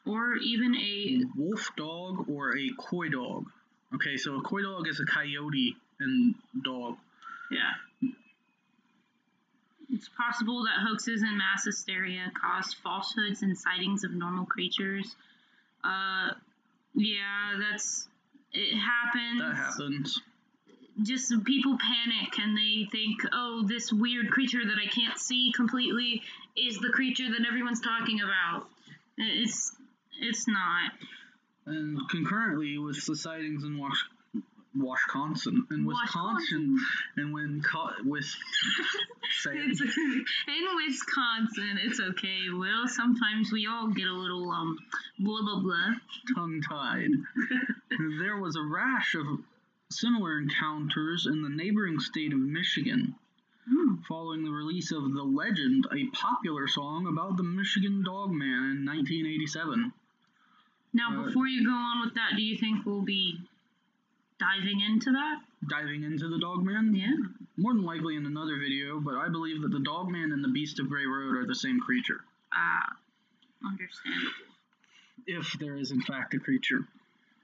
or 0.06 0.36
even 0.36 0.76
a 0.76 1.24
wolf 1.36 1.70
dog, 1.78 2.30
or 2.30 2.58
a 2.58 2.70
coy 2.78 3.10
dog. 3.10 3.46
Okay, 3.96 4.18
so 4.18 4.38
a 4.38 4.42
coy 4.42 4.62
dog 4.62 4.88
is 4.88 5.00
a 5.00 5.06
coyote 5.06 5.76
and 6.00 6.36
dog. 6.64 6.98
yeah. 7.52 8.10
It's 9.94 10.10
possible 10.18 10.64
that 10.64 10.80
hoaxes 10.88 11.22
and 11.22 11.38
mass 11.38 11.66
hysteria 11.66 12.32
caused 12.34 12.78
falsehoods 12.84 13.44
and 13.44 13.56
sightings 13.56 14.04
of 14.04 14.12
normal 14.12 14.46
creatures. 14.46 15.16
Uh, 15.84 16.32
yeah, 16.96 17.60
that's 17.60 18.08
it 18.54 18.76
happens. 18.76 19.42
That 19.42 19.56
happens. 19.56 20.22
just 21.04 21.32
people 21.44 21.78
panic 21.78 22.40
and 22.40 22.58
they 22.58 22.88
think, 22.92 23.22
oh, 23.34 23.66
this 23.68 23.94
weird 23.94 24.32
creature 24.32 24.66
that 24.66 24.78
I 24.84 24.88
can't 24.88 25.18
see 25.18 25.52
completely 25.56 26.24
is 26.56 26.80
the 26.80 26.90
creature 26.90 27.30
that 27.30 27.46
everyone's 27.48 27.82
talking 27.82 28.22
about. 28.22 28.68
It's 29.18 29.76
it's 30.22 30.48
not. 30.48 30.92
And 31.66 31.98
concurrently 32.10 32.78
with 32.78 33.06
the 33.06 33.16
sightings 33.16 33.64
in 33.64 33.78
Was- 33.78 34.04
Wisconsin. 34.76 35.66
In 35.72 35.86
Wisconsin, 35.86 36.78
and 37.16 37.34
when 37.34 37.62
caught 37.62 38.04
with. 38.06 38.26
It's 39.46 39.82
in 39.82 40.66
Wisconsin. 40.86 41.80
It's 41.84 42.00
okay. 42.00 42.42
Well, 42.54 42.88
sometimes 42.88 43.52
we 43.52 43.68
all 43.68 43.88
get 43.88 44.08
a 44.08 44.14
little 44.14 44.50
um 44.52 44.78
blah 45.20 45.42
blah 45.42 45.60
blah. 45.60 45.94
tongue 46.36 46.62
tied. 46.68 47.10
there 48.20 48.38
was 48.38 48.56
a 48.56 48.62
rash 48.62 49.16
of 49.16 49.26
similar 49.90 50.38
encounters 50.40 51.28
in 51.28 51.42
the 51.42 51.50
neighboring 51.50 52.00
state 52.00 52.32
of 52.34 52.40
Michigan. 52.40 53.16
Hmm. 53.70 53.96
Following 54.08 54.44
the 54.44 54.52
release 54.52 54.92
of 54.92 55.14
The 55.14 55.24
Legend, 55.24 55.88
a 55.92 56.06
popular 56.16 56.68
song 56.68 57.08
about 57.08 57.38
the 57.38 57.44
Michigan 57.44 58.04
Dog 58.04 58.32
Man 58.32 58.72
in 58.72 58.86
1987. 58.86 59.92
Now, 60.94 61.22
Uh, 61.22 61.26
before 61.26 61.48
you 61.48 61.66
go 61.66 61.74
on 61.74 62.02
with 62.02 62.14
that, 62.16 62.36
do 62.36 62.42
you 62.42 62.58
think 62.58 62.86
we'll 62.86 63.02
be 63.02 63.40
diving 64.38 64.82
into 64.82 65.12
that? 65.12 65.42
Diving 65.68 66.04
into 66.04 66.28
the 66.28 66.40
Dogman? 66.40 66.94
Yeah. 66.96 67.16
More 67.58 67.74
than 67.74 67.84
likely 67.84 68.16
in 68.16 68.26
another 68.26 68.58
video, 68.60 69.00
but 69.00 69.16
I 69.16 69.30
believe 69.30 69.62
that 69.62 69.72
the 69.72 69.80
Dogman 69.80 70.32
and 70.32 70.44
the 70.44 70.50
Beast 70.50 70.80
of 70.80 70.90
Bray 70.90 71.06
Road 71.06 71.36
are 71.36 71.46
the 71.46 71.56
same 71.56 71.80
creature. 71.80 72.24
Ah, 72.52 72.98
understandable. 73.66 74.32
If 75.26 75.54
there 75.54 75.76
is, 75.76 75.92
in 75.92 76.02
fact, 76.02 76.34
a 76.34 76.40
creature. 76.40 76.88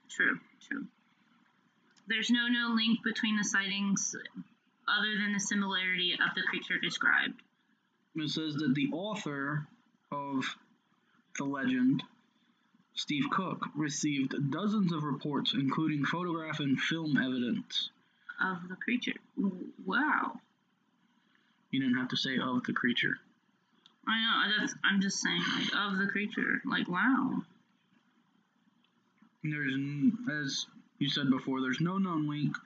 True, 0.08 0.38
true. 0.60 0.86
There's 2.06 2.30
no 2.30 2.48
known 2.48 2.76
link 2.76 3.02
between 3.02 3.36
the 3.36 3.44
sightings 3.44 4.14
other 4.88 5.16
than 5.16 5.32
the 5.32 5.40
similarity 5.40 6.12
of 6.14 6.34
the 6.34 6.42
creature 6.42 6.78
described. 6.78 7.40
It 8.16 8.28
says 8.28 8.54
that 8.56 8.74
the 8.74 8.90
author 8.92 9.66
of 10.10 10.56
the 11.38 11.44
legend, 11.44 12.02
Steve 12.94 13.24
Cook, 13.30 13.66
received 13.74 14.34
dozens 14.50 14.92
of 14.92 15.04
reports, 15.04 15.54
including 15.54 16.04
photograph 16.04 16.60
and 16.60 16.78
film 16.78 17.16
evidence. 17.16 17.90
Of 18.40 18.68
the 18.68 18.76
creature. 18.76 19.14
Wow. 19.84 20.40
You 21.70 21.80
didn't 21.80 21.98
have 21.98 22.08
to 22.08 22.16
say 22.16 22.38
of 22.38 22.64
the 22.64 22.72
creature. 22.72 23.18
I 24.08 24.48
know. 24.48 24.56
That's. 24.58 24.74
I'm 24.84 25.00
just 25.00 25.20
saying, 25.20 25.42
like, 25.58 25.74
of 25.76 25.98
the 25.98 26.06
creature. 26.06 26.60
Like, 26.64 26.88
wow. 26.88 27.42
There's, 29.42 29.74
as 30.30 30.66
you 30.98 31.08
said 31.08 31.30
before, 31.30 31.60
there's 31.60 31.80
no 31.80 31.98
known 31.98 32.28
link 32.28 32.56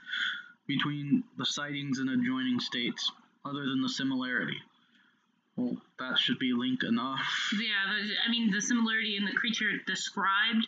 between 0.66 1.24
the 1.36 1.44
sightings 1.44 1.98
in 1.98 2.08
adjoining 2.08 2.60
states, 2.60 3.12
other 3.44 3.66
than 3.66 3.82
the 3.82 3.88
similarity. 3.88 4.60
Well, 5.56 5.76
that 5.98 6.18
should 6.18 6.38
be 6.38 6.52
link 6.52 6.82
enough. 6.82 7.20
Yeah. 7.60 8.26
I 8.26 8.30
mean, 8.30 8.50
the 8.50 8.60
similarity 8.60 9.16
in 9.16 9.24
the 9.24 9.32
creature 9.32 9.70
described. 9.86 10.66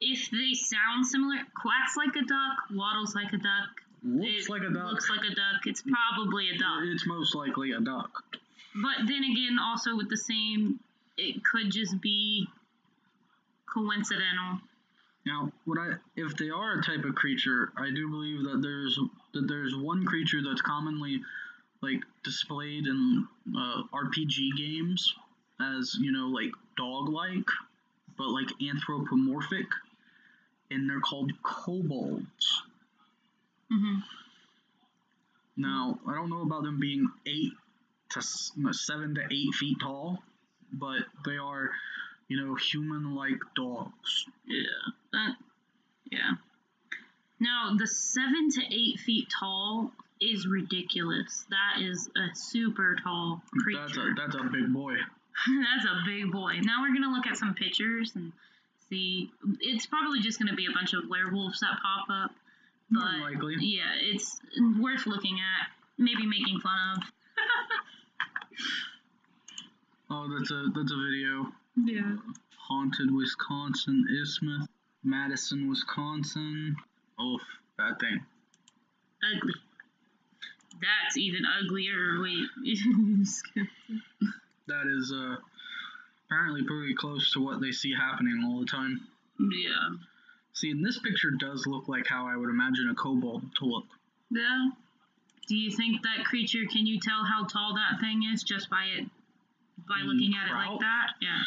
If 0.00 0.30
they 0.30 0.52
sound 0.52 1.06
similar, 1.06 1.36
quacks 1.54 1.96
like 1.96 2.14
a 2.16 2.26
duck, 2.26 2.56
waddles 2.70 3.14
like 3.14 3.32
a 3.32 3.38
duck. 3.38 3.70
Looks 4.04 4.46
it 4.46 4.50
like 4.50 4.62
a 4.62 4.70
duck. 4.70 4.90
Looks 4.90 5.08
like 5.08 5.24
a 5.24 5.34
duck. 5.34 5.64
It's 5.64 5.82
probably 5.82 6.50
a 6.50 6.58
duck. 6.58 6.82
It's 6.84 7.06
most 7.06 7.34
likely 7.34 7.72
a 7.72 7.80
duck. 7.80 8.22
But 8.74 9.06
then 9.06 9.24
again, 9.24 9.56
also 9.58 9.96
with 9.96 10.10
the 10.10 10.18
same, 10.18 10.80
it 11.16 11.42
could 11.42 11.72
just 11.72 11.98
be 12.00 12.46
coincidental. 13.72 14.60
Now, 15.24 15.50
what 15.64 15.78
I 15.78 15.94
if 16.14 16.36
they 16.36 16.50
are 16.50 16.78
a 16.78 16.82
type 16.82 17.04
of 17.04 17.14
creature, 17.14 17.72
I 17.76 17.90
do 17.90 18.08
believe 18.08 18.44
that 18.44 18.60
there's 18.62 18.98
that 19.32 19.48
there's 19.48 19.74
one 19.74 20.04
creature 20.04 20.38
that's 20.46 20.60
commonly 20.60 21.22
like 21.82 22.00
displayed 22.24 22.86
in 22.86 23.26
uh, 23.56 23.82
RPG 23.94 24.56
games 24.56 25.14
as 25.60 25.96
you 26.00 26.12
know 26.12 26.28
like 26.28 26.52
dog-like, 26.76 27.48
but 28.18 28.28
like 28.28 28.48
anthropomorphic, 28.62 29.66
and 30.70 30.88
they're 30.88 31.00
called 31.00 31.32
kobolds. 31.42 32.62
hmm 33.70 33.98
Now, 35.56 35.98
I 36.06 36.14
don't 36.14 36.30
know 36.30 36.42
about 36.42 36.62
them 36.62 36.78
being 36.80 37.08
eight 37.26 37.52
to 38.10 38.22
no, 38.56 38.72
seven 38.72 39.14
to 39.14 39.22
eight 39.30 39.54
feet 39.54 39.78
tall, 39.80 40.22
but 40.72 41.00
they 41.24 41.36
are, 41.36 41.70
you 42.28 42.36
know, 42.44 42.54
human-like 42.54 43.40
dogs. 43.54 44.26
Yeah. 44.46 44.62
That. 45.12 45.36
Yeah. 46.10 46.32
Now 47.40 47.74
the 47.76 47.86
seven 47.86 48.50
to 48.50 48.62
eight 48.70 48.98
feet 49.00 49.28
tall 49.40 49.92
is 50.20 50.46
ridiculous. 50.46 51.46
That 51.50 51.82
is 51.82 52.08
a 52.16 52.34
super 52.34 52.96
tall 53.02 53.42
creature. 53.62 54.14
That's 54.16 54.34
a 54.36 54.36
that's 54.36 54.36
a 54.36 54.50
big 54.52 54.72
boy. 54.72 54.94
That's 55.46 55.84
a 55.84 56.00
big 56.06 56.32
boy. 56.32 56.54
Now 56.62 56.80
we're 56.80 56.94
gonna 56.94 57.14
look 57.14 57.26
at 57.26 57.36
some 57.36 57.52
pictures 57.54 58.12
and 58.14 58.32
see. 58.88 59.30
It's 59.60 59.84
probably 59.84 60.20
just 60.20 60.38
gonna 60.38 60.54
be 60.54 60.64
a 60.64 60.72
bunch 60.72 60.94
of 60.94 61.10
werewolves 61.10 61.60
that 61.60 61.76
pop 61.82 62.06
up, 62.10 62.30
but 62.90 63.00
than 63.10 63.20
likely. 63.20 63.56
yeah, 63.60 63.92
it's 64.00 64.40
worth 64.80 65.06
looking 65.06 65.34
at. 65.38 65.68
Maybe 65.98 66.24
making 66.26 66.60
fun 66.60 66.78
of. 66.96 67.02
Oh, 70.08 70.28
that's 70.38 70.50
a 70.52 70.66
that's 70.74 70.92
a 70.92 70.96
video. 70.96 71.52
Yeah. 71.76 72.16
Haunted 72.68 73.12
Wisconsin 73.12 74.04
Isthmus, 74.22 74.66
Madison, 75.02 75.68
Wisconsin. 75.68 76.76
Oh, 77.18 77.38
that 77.78 77.98
thing. 78.00 78.24
Ugly. 79.36 79.54
That's 80.80 81.16
even 81.16 81.42
uglier. 81.46 82.20
Wait. 82.20 82.46
That 84.68 84.86
is 84.88 85.12
uh 85.12 85.36
apparently 86.26 86.64
pretty 86.64 86.94
close 86.94 87.32
to 87.34 87.40
what 87.40 87.60
they 87.60 87.70
see 87.70 87.94
happening 87.94 88.42
all 88.44 88.58
the 88.60 88.66
time. 88.66 89.00
yeah. 89.38 89.94
See, 90.54 90.70
and 90.72 90.84
this 90.84 90.98
picture 90.98 91.30
does 91.30 91.66
look 91.66 91.86
like 91.86 92.06
how 92.08 92.26
I 92.26 92.34
would 92.36 92.48
imagine 92.50 92.88
a 92.90 92.94
kobold 92.94 93.42
to 93.58 93.64
look. 93.64 93.84
Yeah. 94.30 94.70
Do 95.46 95.54
you 95.56 95.70
think 95.70 96.02
that 96.02 96.24
creature? 96.24 96.64
Can 96.68 96.86
you 96.86 96.98
tell 96.98 97.22
how 97.24 97.44
tall 97.44 97.74
that 97.74 98.00
thing 98.00 98.22
is 98.32 98.42
just 98.42 98.68
by 98.68 98.86
it, 98.98 99.04
by 99.88 100.00
Mm, 100.02 100.06
looking 100.06 100.34
at 100.34 100.48
it 100.50 100.54
like 100.54 100.80
that? 100.80 101.10
Yeah. 101.20 101.38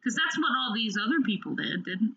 Because 0.00 0.16
that's 0.16 0.36
what 0.38 0.50
all 0.58 0.72
these 0.74 0.96
other 0.98 1.20
people 1.24 1.54
did, 1.54 1.84
didn't? 1.84 2.16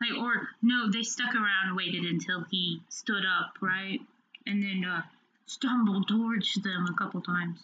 Like, 0.00 0.18
or 0.20 0.48
no, 0.60 0.90
they 0.90 1.02
stuck 1.02 1.34
around 1.34 1.68
and 1.68 1.76
waited 1.76 2.04
until 2.04 2.44
he 2.50 2.80
stood 2.90 3.24
up, 3.24 3.54
right? 3.62 4.00
And 4.46 4.62
then 4.62 4.84
uh, 4.84 5.02
stumbled 5.46 6.08
towards 6.08 6.54
them 6.54 6.86
a 6.90 6.94
couple 6.94 7.20
times. 7.20 7.58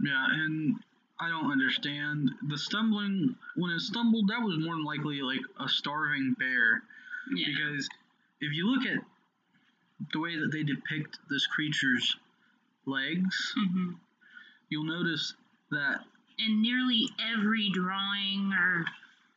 Yeah, 0.00 0.26
and 0.30 0.76
I 1.20 1.28
don't 1.28 1.50
understand 1.50 2.30
the 2.48 2.58
stumbling. 2.58 3.36
When 3.56 3.70
it 3.70 3.80
stumbled, 3.80 4.28
that 4.28 4.42
was 4.42 4.58
more 4.58 4.74
than 4.74 4.84
likely 4.84 5.22
like 5.22 5.40
a 5.58 5.68
starving 5.68 6.34
bear. 6.38 6.82
Yeah. 7.34 7.46
Because 7.46 7.88
if 8.40 8.52
you 8.52 8.70
look 8.70 8.86
at 8.86 8.98
the 10.12 10.20
way 10.20 10.38
that 10.38 10.52
they 10.52 10.62
depict 10.62 11.18
this 11.30 11.46
creature's 11.46 12.16
legs, 12.86 13.54
hmm 13.56 13.92
you'll 14.68 14.84
notice 14.84 15.34
that 15.70 16.00
in 16.38 16.62
nearly 16.62 17.08
every 17.32 17.70
drawing 17.72 18.52
or 18.52 18.84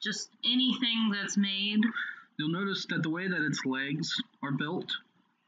just 0.02 0.30
anything 0.44 1.12
that's 1.14 1.38
made 1.38 1.82
you'll 2.38 2.50
notice 2.50 2.86
that 2.88 3.04
the 3.04 3.10
way 3.10 3.28
that 3.28 3.42
its 3.42 3.66
legs 3.66 4.16
are 4.42 4.52
built 4.52 4.92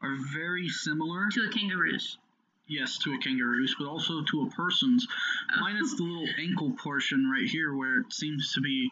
are 0.02 0.16
very 0.34 0.68
similar, 0.68 1.28
to 1.30 1.46
a 1.48 1.50
kangaroo's. 1.50 2.18
yes, 2.66 2.98
to 2.98 3.12
a 3.14 3.18
kangaroo's, 3.18 3.74
but 3.78 3.86
also 3.86 4.22
to 4.22 4.42
a 4.42 4.50
person's, 4.50 5.06
minus 5.60 5.94
the 5.94 6.02
little 6.02 6.28
ankle 6.38 6.72
portion 6.72 7.30
right 7.30 7.46
here 7.48 7.74
where 7.74 8.00
it 8.00 8.12
seems 8.12 8.52
to 8.54 8.60
be 8.60 8.90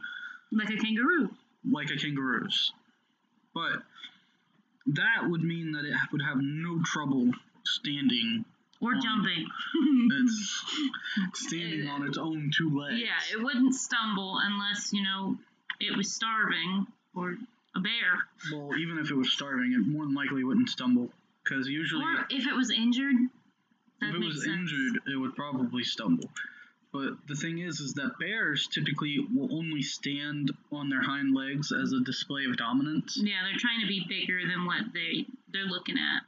Like 0.52 0.70
a 0.70 0.76
kangaroo. 0.76 1.30
like 1.68 1.90
a 1.90 1.96
kangaroo's. 1.96 2.72
But 3.54 3.82
that 4.86 5.28
would 5.28 5.42
mean 5.42 5.72
that 5.72 5.84
it 5.84 5.94
would 6.12 6.22
have 6.22 6.38
no 6.40 6.80
trouble 6.84 7.30
standing. 7.64 8.44
Or 8.80 8.94
Um, 8.94 9.00
jumping. 9.02 9.46
It's 10.12 10.64
standing 11.46 11.86
on 11.88 12.06
its 12.06 12.16
own 12.18 12.50
two 12.56 12.78
legs. 12.78 12.98
Yeah, 13.00 13.18
it 13.38 13.42
wouldn't 13.42 13.74
stumble 13.74 14.38
unless, 14.42 14.92
you 14.92 15.02
know, 15.02 15.36
it 15.80 15.96
was 15.96 16.12
starving 16.12 16.86
or 17.14 17.36
a 17.76 17.80
bear. 17.80 18.26
Well, 18.52 18.76
even 18.78 18.98
if 18.98 19.10
it 19.10 19.14
was 19.14 19.32
starving, 19.32 19.72
it 19.72 19.86
more 19.86 20.04
than 20.04 20.14
likely 20.14 20.44
wouldn't 20.44 20.68
stumble. 20.68 21.10
Because 21.44 21.68
usually, 21.68 22.04
Or 22.04 22.26
if 22.30 22.46
it 22.46 22.54
was 22.54 22.70
injured. 22.70 23.16
That 24.00 24.10
if 24.10 24.16
it 24.16 24.18
was 24.24 24.44
sense. 24.44 24.56
injured, 24.72 25.02
it 25.12 25.16
would 25.16 25.34
probably 25.36 25.84
stumble. 25.84 26.30
But 26.92 27.26
the 27.28 27.36
thing 27.36 27.58
is, 27.58 27.80
is 27.80 27.94
that 27.94 28.18
bears 28.18 28.66
typically 28.66 29.18
will 29.32 29.54
only 29.56 29.82
stand 29.82 30.50
on 30.72 30.88
their 30.88 31.02
hind 31.02 31.34
legs 31.34 31.70
as 31.72 31.92
a 31.92 32.00
display 32.00 32.46
of 32.46 32.56
dominance. 32.56 33.16
Yeah, 33.22 33.42
they're 33.44 33.58
trying 33.58 33.80
to 33.82 33.86
be 33.86 34.04
bigger 34.08 34.40
than 34.48 34.64
what 34.66 34.92
they 34.92 35.26
they're 35.52 35.66
looking 35.66 35.96
at. 35.96 36.22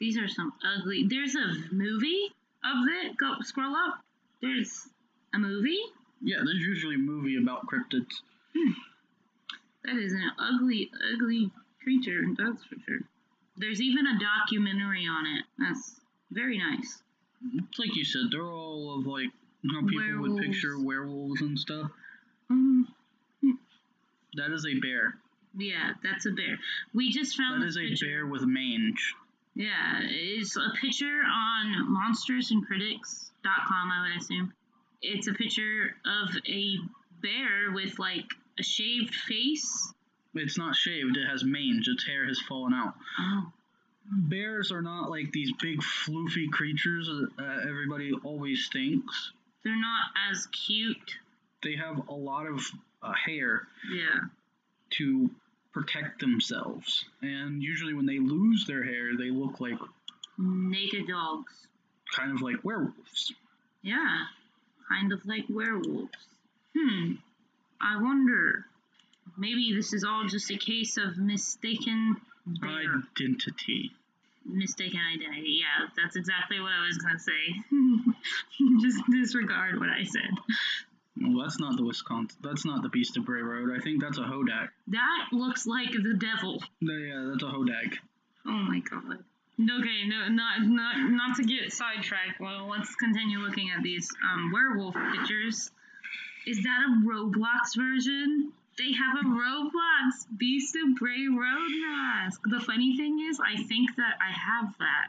These 0.00 0.18
are 0.18 0.26
some 0.28 0.52
ugly. 0.64 1.06
There's 1.06 1.34
a 1.36 1.52
movie 1.72 2.32
of 2.64 2.88
it. 3.04 3.16
Go 3.16 3.34
scroll 3.42 3.76
up. 3.76 4.00
There's 4.42 4.88
a 5.34 5.38
movie. 5.38 5.78
Yeah, 6.22 6.38
there's 6.38 6.60
usually 6.60 6.96
a 6.96 6.98
movie 6.98 7.36
about 7.36 7.66
cryptids. 7.66 8.10
Hmm. 8.56 8.72
That 9.84 9.96
is 9.96 10.12
an 10.12 10.30
ugly, 10.38 10.90
ugly 11.14 11.50
creature. 11.82 12.22
That's 12.36 12.62
for 12.64 12.76
sure. 12.86 12.98
There's 13.56 13.80
even 13.80 14.06
a 14.06 14.18
documentary 14.18 15.06
on 15.06 15.26
it. 15.26 15.44
That's 15.58 16.00
very 16.30 16.58
nice. 16.58 17.02
It's 17.54 17.78
like 17.78 17.94
you 17.96 18.04
said, 18.04 18.24
they're 18.30 18.42
all 18.42 18.98
of 18.98 19.06
like 19.06 19.30
how 19.72 19.86
people 19.86 20.20
would 20.20 20.42
picture 20.42 20.78
werewolves 20.78 21.40
and 21.40 21.58
stuff. 21.58 21.90
Mm, 22.50 22.84
That 24.34 24.52
is 24.52 24.66
a 24.66 24.74
bear. 24.80 25.14
yeah, 25.56 25.92
that's 26.02 26.26
a 26.26 26.30
bear. 26.32 26.58
We 26.94 27.10
just 27.10 27.36
found 27.36 27.62
that 27.62 27.66
is 27.68 27.76
a 27.76 27.80
picture. 27.88 28.06
bear 28.06 28.26
with 28.26 28.42
mange. 28.42 29.14
Yeah, 29.54 30.00
it's 30.02 30.56
a 30.56 30.70
picture 30.80 31.20
on 31.26 31.88
monstersandcritics.com, 32.70 33.90
I 33.90 34.08
would 34.08 34.20
assume. 34.22 34.52
It's 35.02 35.26
a 35.28 35.32
picture 35.32 35.96
of 36.04 36.36
a 36.46 36.76
bear 37.22 37.72
with 37.72 37.98
like 37.98 38.26
a 38.58 38.62
shaved 38.62 39.14
face. 39.14 39.92
It's 40.34 40.56
not 40.58 40.76
shaved, 40.76 41.16
it 41.16 41.26
has 41.26 41.42
mange, 41.44 41.88
its 41.88 42.04
hair 42.06 42.24
has 42.26 42.40
fallen 42.40 42.72
out. 42.72 42.94
Oh. 43.18 43.52
Bears 44.12 44.70
are 44.72 44.82
not 44.82 45.10
like 45.10 45.32
these 45.32 45.52
big 45.60 45.80
floofy 45.82 46.50
creatures 46.50 47.08
that 47.36 47.64
everybody 47.68 48.12
always 48.24 48.68
thinks. 48.72 49.32
They're 49.64 49.80
not 49.80 50.10
as 50.30 50.46
cute. 50.48 51.16
They 51.62 51.76
have 51.76 52.08
a 52.08 52.14
lot 52.14 52.46
of 52.46 52.64
uh, 53.02 53.12
hair 53.12 53.66
Yeah. 53.92 54.20
to 54.90 55.30
protect 55.72 56.20
themselves. 56.20 57.04
And 57.22 57.62
usually 57.62 57.94
when 57.94 58.06
they 58.06 58.18
lose 58.18 58.66
their 58.66 58.82
hair, 58.84 59.16
they 59.16 59.30
look 59.30 59.60
like 59.60 59.78
Naked 60.38 61.06
dogs. 61.08 61.66
kind 62.14 62.32
of 62.32 62.40
like 62.40 62.64
werewolves. 62.64 63.32
Yeah. 63.82 64.24
Kind 64.88 65.12
of 65.12 65.24
like 65.26 65.44
werewolves. 65.48 66.16
Hmm. 66.76 67.12
I 67.80 68.00
wonder. 68.00 68.66
Maybe 69.36 69.72
this 69.74 69.92
is 69.92 70.04
all 70.04 70.26
just 70.26 70.50
a 70.50 70.56
case 70.58 70.96
of 70.96 71.16
mistaken 71.16 72.16
bear. 72.46 73.02
Identity. 73.20 73.92
mistaken 74.44 75.00
identity. 75.14 75.60
Yeah, 75.60 75.88
that's 75.96 76.16
exactly 76.16 76.60
what 76.60 76.72
I 76.72 76.86
was 76.86 76.98
gonna 76.98 77.18
say. 77.18 77.42
Just 78.80 79.02
disregard 79.10 79.78
what 79.78 79.88
I 79.88 80.04
said. 80.04 80.30
Well, 81.20 81.42
that's 81.42 81.58
not 81.60 81.76
the 81.76 81.84
Wisconsin. 81.84 82.38
That's 82.42 82.64
not 82.64 82.82
the 82.82 82.88
Beast 82.88 83.16
of 83.16 83.24
Bray 83.26 83.42
Road. 83.42 83.76
I 83.76 83.80
think 83.82 84.02
that's 84.02 84.18
a 84.18 84.22
Hodag. 84.22 84.68
That 84.88 85.26
looks 85.32 85.66
like 85.66 85.92
the 85.92 86.14
devil. 86.18 86.62
No, 86.80 86.94
yeah, 86.94 87.30
that's 87.30 87.42
a 87.42 87.46
Hodag. 87.46 87.96
Oh 88.46 88.50
my 88.50 88.80
god. 88.80 89.18
Okay, 89.60 90.06
no, 90.06 90.28
not 90.28 90.62
not 90.62 90.96
not 91.10 91.36
to 91.36 91.42
get 91.44 91.72
sidetracked. 91.72 92.40
Well, 92.40 92.68
let's 92.68 92.94
continue 92.96 93.38
looking 93.38 93.70
at 93.76 93.82
these 93.82 94.08
um, 94.32 94.50
werewolf 94.52 94.94
pictures. 95.14 95.70
Is 96.46 96.62
that 96.62 96.86
a 96.86 97.06
Roblox 97.06 97.76
version? 97.76 98.52
They 98.78 98.92
have 98.92 99.18
a 99.24 99.28
Roblox 99.28 100.26
Beast 100.36 100.76
of 100.76 100.96
Bray 100.96 101.26
Road 101.28 101.70
mask. 101.82 102.40
The 102.44 102.60
funny 102.60 102.96
thing 102.96 103.20
is, 103.28 103.38
I 103.40 103.62
think 103.62 103.96
that 103.96 104.14
I 104.20 104.32
have 104.32 104.74
that. 104.78 105.08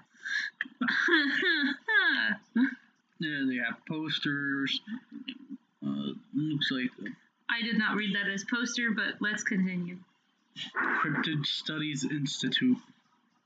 Yeah, 3.22 3.46
they 3.48 3.58
have 3.58 3.78
posters. 3.88 4.82
Uh, 5.86 6.14
looks 6.34 6.72
like 6.72 6.90
I 7.52 7.62
did 7.62 7.78
not 7.78 7.96
read 7.96 8.16
that 8.16 8.28
as 8.28 8.44
poster, 8.44 8.90
but 8.96 9.22
let's 9.22 9.44
continue. 9.44 9.98
Cryptid 10.76 11.46
Studies 11.46 12.04
Institute. 12.04 12.80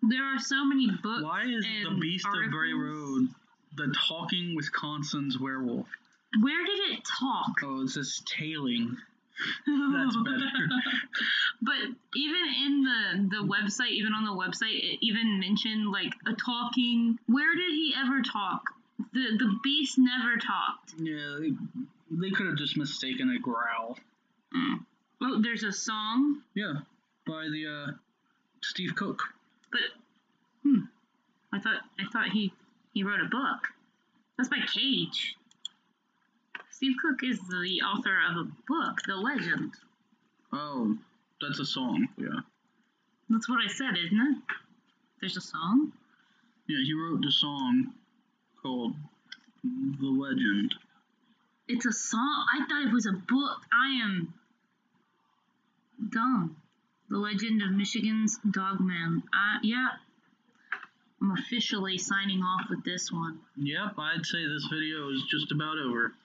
There 0.01 0.23
are 0.23 0.39
so 0.39 0.63
many 0.63 0.89
books. 1.03 1.23
Why 1.23 1.43
is 1.43 1.65
the 1.83 1.97
Beast 1.99 2.25
of 2.25 2.51
Bray. 2.51 2.71
Road 2.71 3.27
the 3.75 3.93
talking 4.07 4.55
Wisconsin's 4.55 5.37
werewolf? 5.37 5.87
Where 6.41 6.65
did 6.65 6.79
it 6.97 7.03
talk? 7.05 7.53
Oh, 7.63 7.83
it 7.83 7.89
says 7.89 8.21
tailing. 8.25 8.97
That's 9.67 10.15
better. 10.15 10.51
but 11.61 11.75
even 12.15 12.41
in 12.65 12.83
the 12.83 13.37
the 13.37 13.43
website, 13.47 13.91
even 13.91 14.13
on 14.13 14.23
the 14.25 14.31
website, 14.31 14.77
it 14.77 14.99
even 15.01 15.39
mentioned 15.39 15.91
like 15.91 16.13
a 16.25 16.33
talking. 16.33 17.19
Where 17.27 17.53
did 17.55 17.69
he 17.71 17.93
ever 17.97 18.21
talk? 18.21 18.61
The 19.13 19.37
the 19.37 19.59
beast 19.63 19.97
never 19.97 20.37
talked. 20.37 20.93
Yeah, 20.97 21.37
they, 21.39 21.51
they 22.11 22.31
could 22.31 22.47
have 22.47 22.55
just 22.55 22.77
mistaken 22.77 23.29
a 23.35 23.39
growl. 23.39 23.97
Mm. 24.55 24.85
Oh, 25.21 25.41
there's 25.41 25.63
a 25.63 25.71
song, 25.71 26.41
Yeah, 26.53 26.75
by 27.25 27.47
the 27.51 27.67
uh, 27.89 27.91
Steve 28.61 28.95
Cook. 28.95 29.21
but 29.71 29.81
hmm, 30.63 30.81
I 31.51 31.59
thought 31.59 31.81
I 31.99 32.03
thought 32.11 32.29
he 32.29 32.53
he 32.93 33.03
wrote 33.03 33.21
a 33.21 33.25
book. 33.29 33.67
That's 34.37 34.49
by 34.49 34.59
Cage. 34.73 35.35
Steve 36.75 36.97
Cook 37.01 37.23
is 37.23 37.39
the 37.39 37.81
author 37.83 38.17
of 38.29 38.35
a 38.35 38.43
book, 38.67 38.97
The 39.07 39.15
Legend. 39.15 39.71
Oh, 40.51 40.97
that's 41.39 41.59
a 41.59 41.65
song. 41.65 42.09
Yeah, 42.17 42.41
That's 43.29 43.47
what 43.47 43.59
I 43.63 43.67
said, 43.67 43.95
isn't 43.97 44.19
it? 44.19 44.37
There's 45.21 45.37
a 45.37 45.41
song. 45.41 45.93
yeah. 46.67 46.83
He 46.83 46.93
wrote 46.93 47.21
the 47.21 47.31
song 47.31 47.93
called 48.61 48.93
"The 49.63 50.05
Legend." 50.05 50.75
It's 51.69 51.85
a 51.85 51.93
song. 51.93 52.45
I 52.53 52.65
thought 52.65 52.85
it 52.87 52.93
was 52.93 53.05
a 53.05 53.13
book. 53.13 53.59
I 53.71 54.03
am 54.03 54.33
dumb. 56.11 56.57
The 57.09 57.17
Legend 57.17 57.61
of 57.61 57.71
Michigan's 57.71 58.37
Dogman. 58.51 59.23
Uh, 59.33 59.59
yeah. 59.63 59.87
I'm 61.21 61.31
officially 61.31 61.97
signing 61.97 62.41
off 62.41 62.69
with 62.69 62.83
this 62.83 63.09
one. 63.13 63.39
Yep, 63.55 63.97
I'd 63.97 64.25
say 64.25 64.45
this 64.45 64.67
video 64.69 65.09
is 65.11 65.23
just 65.31 65.53
about 65.53 65.77
over. 65.77 66.13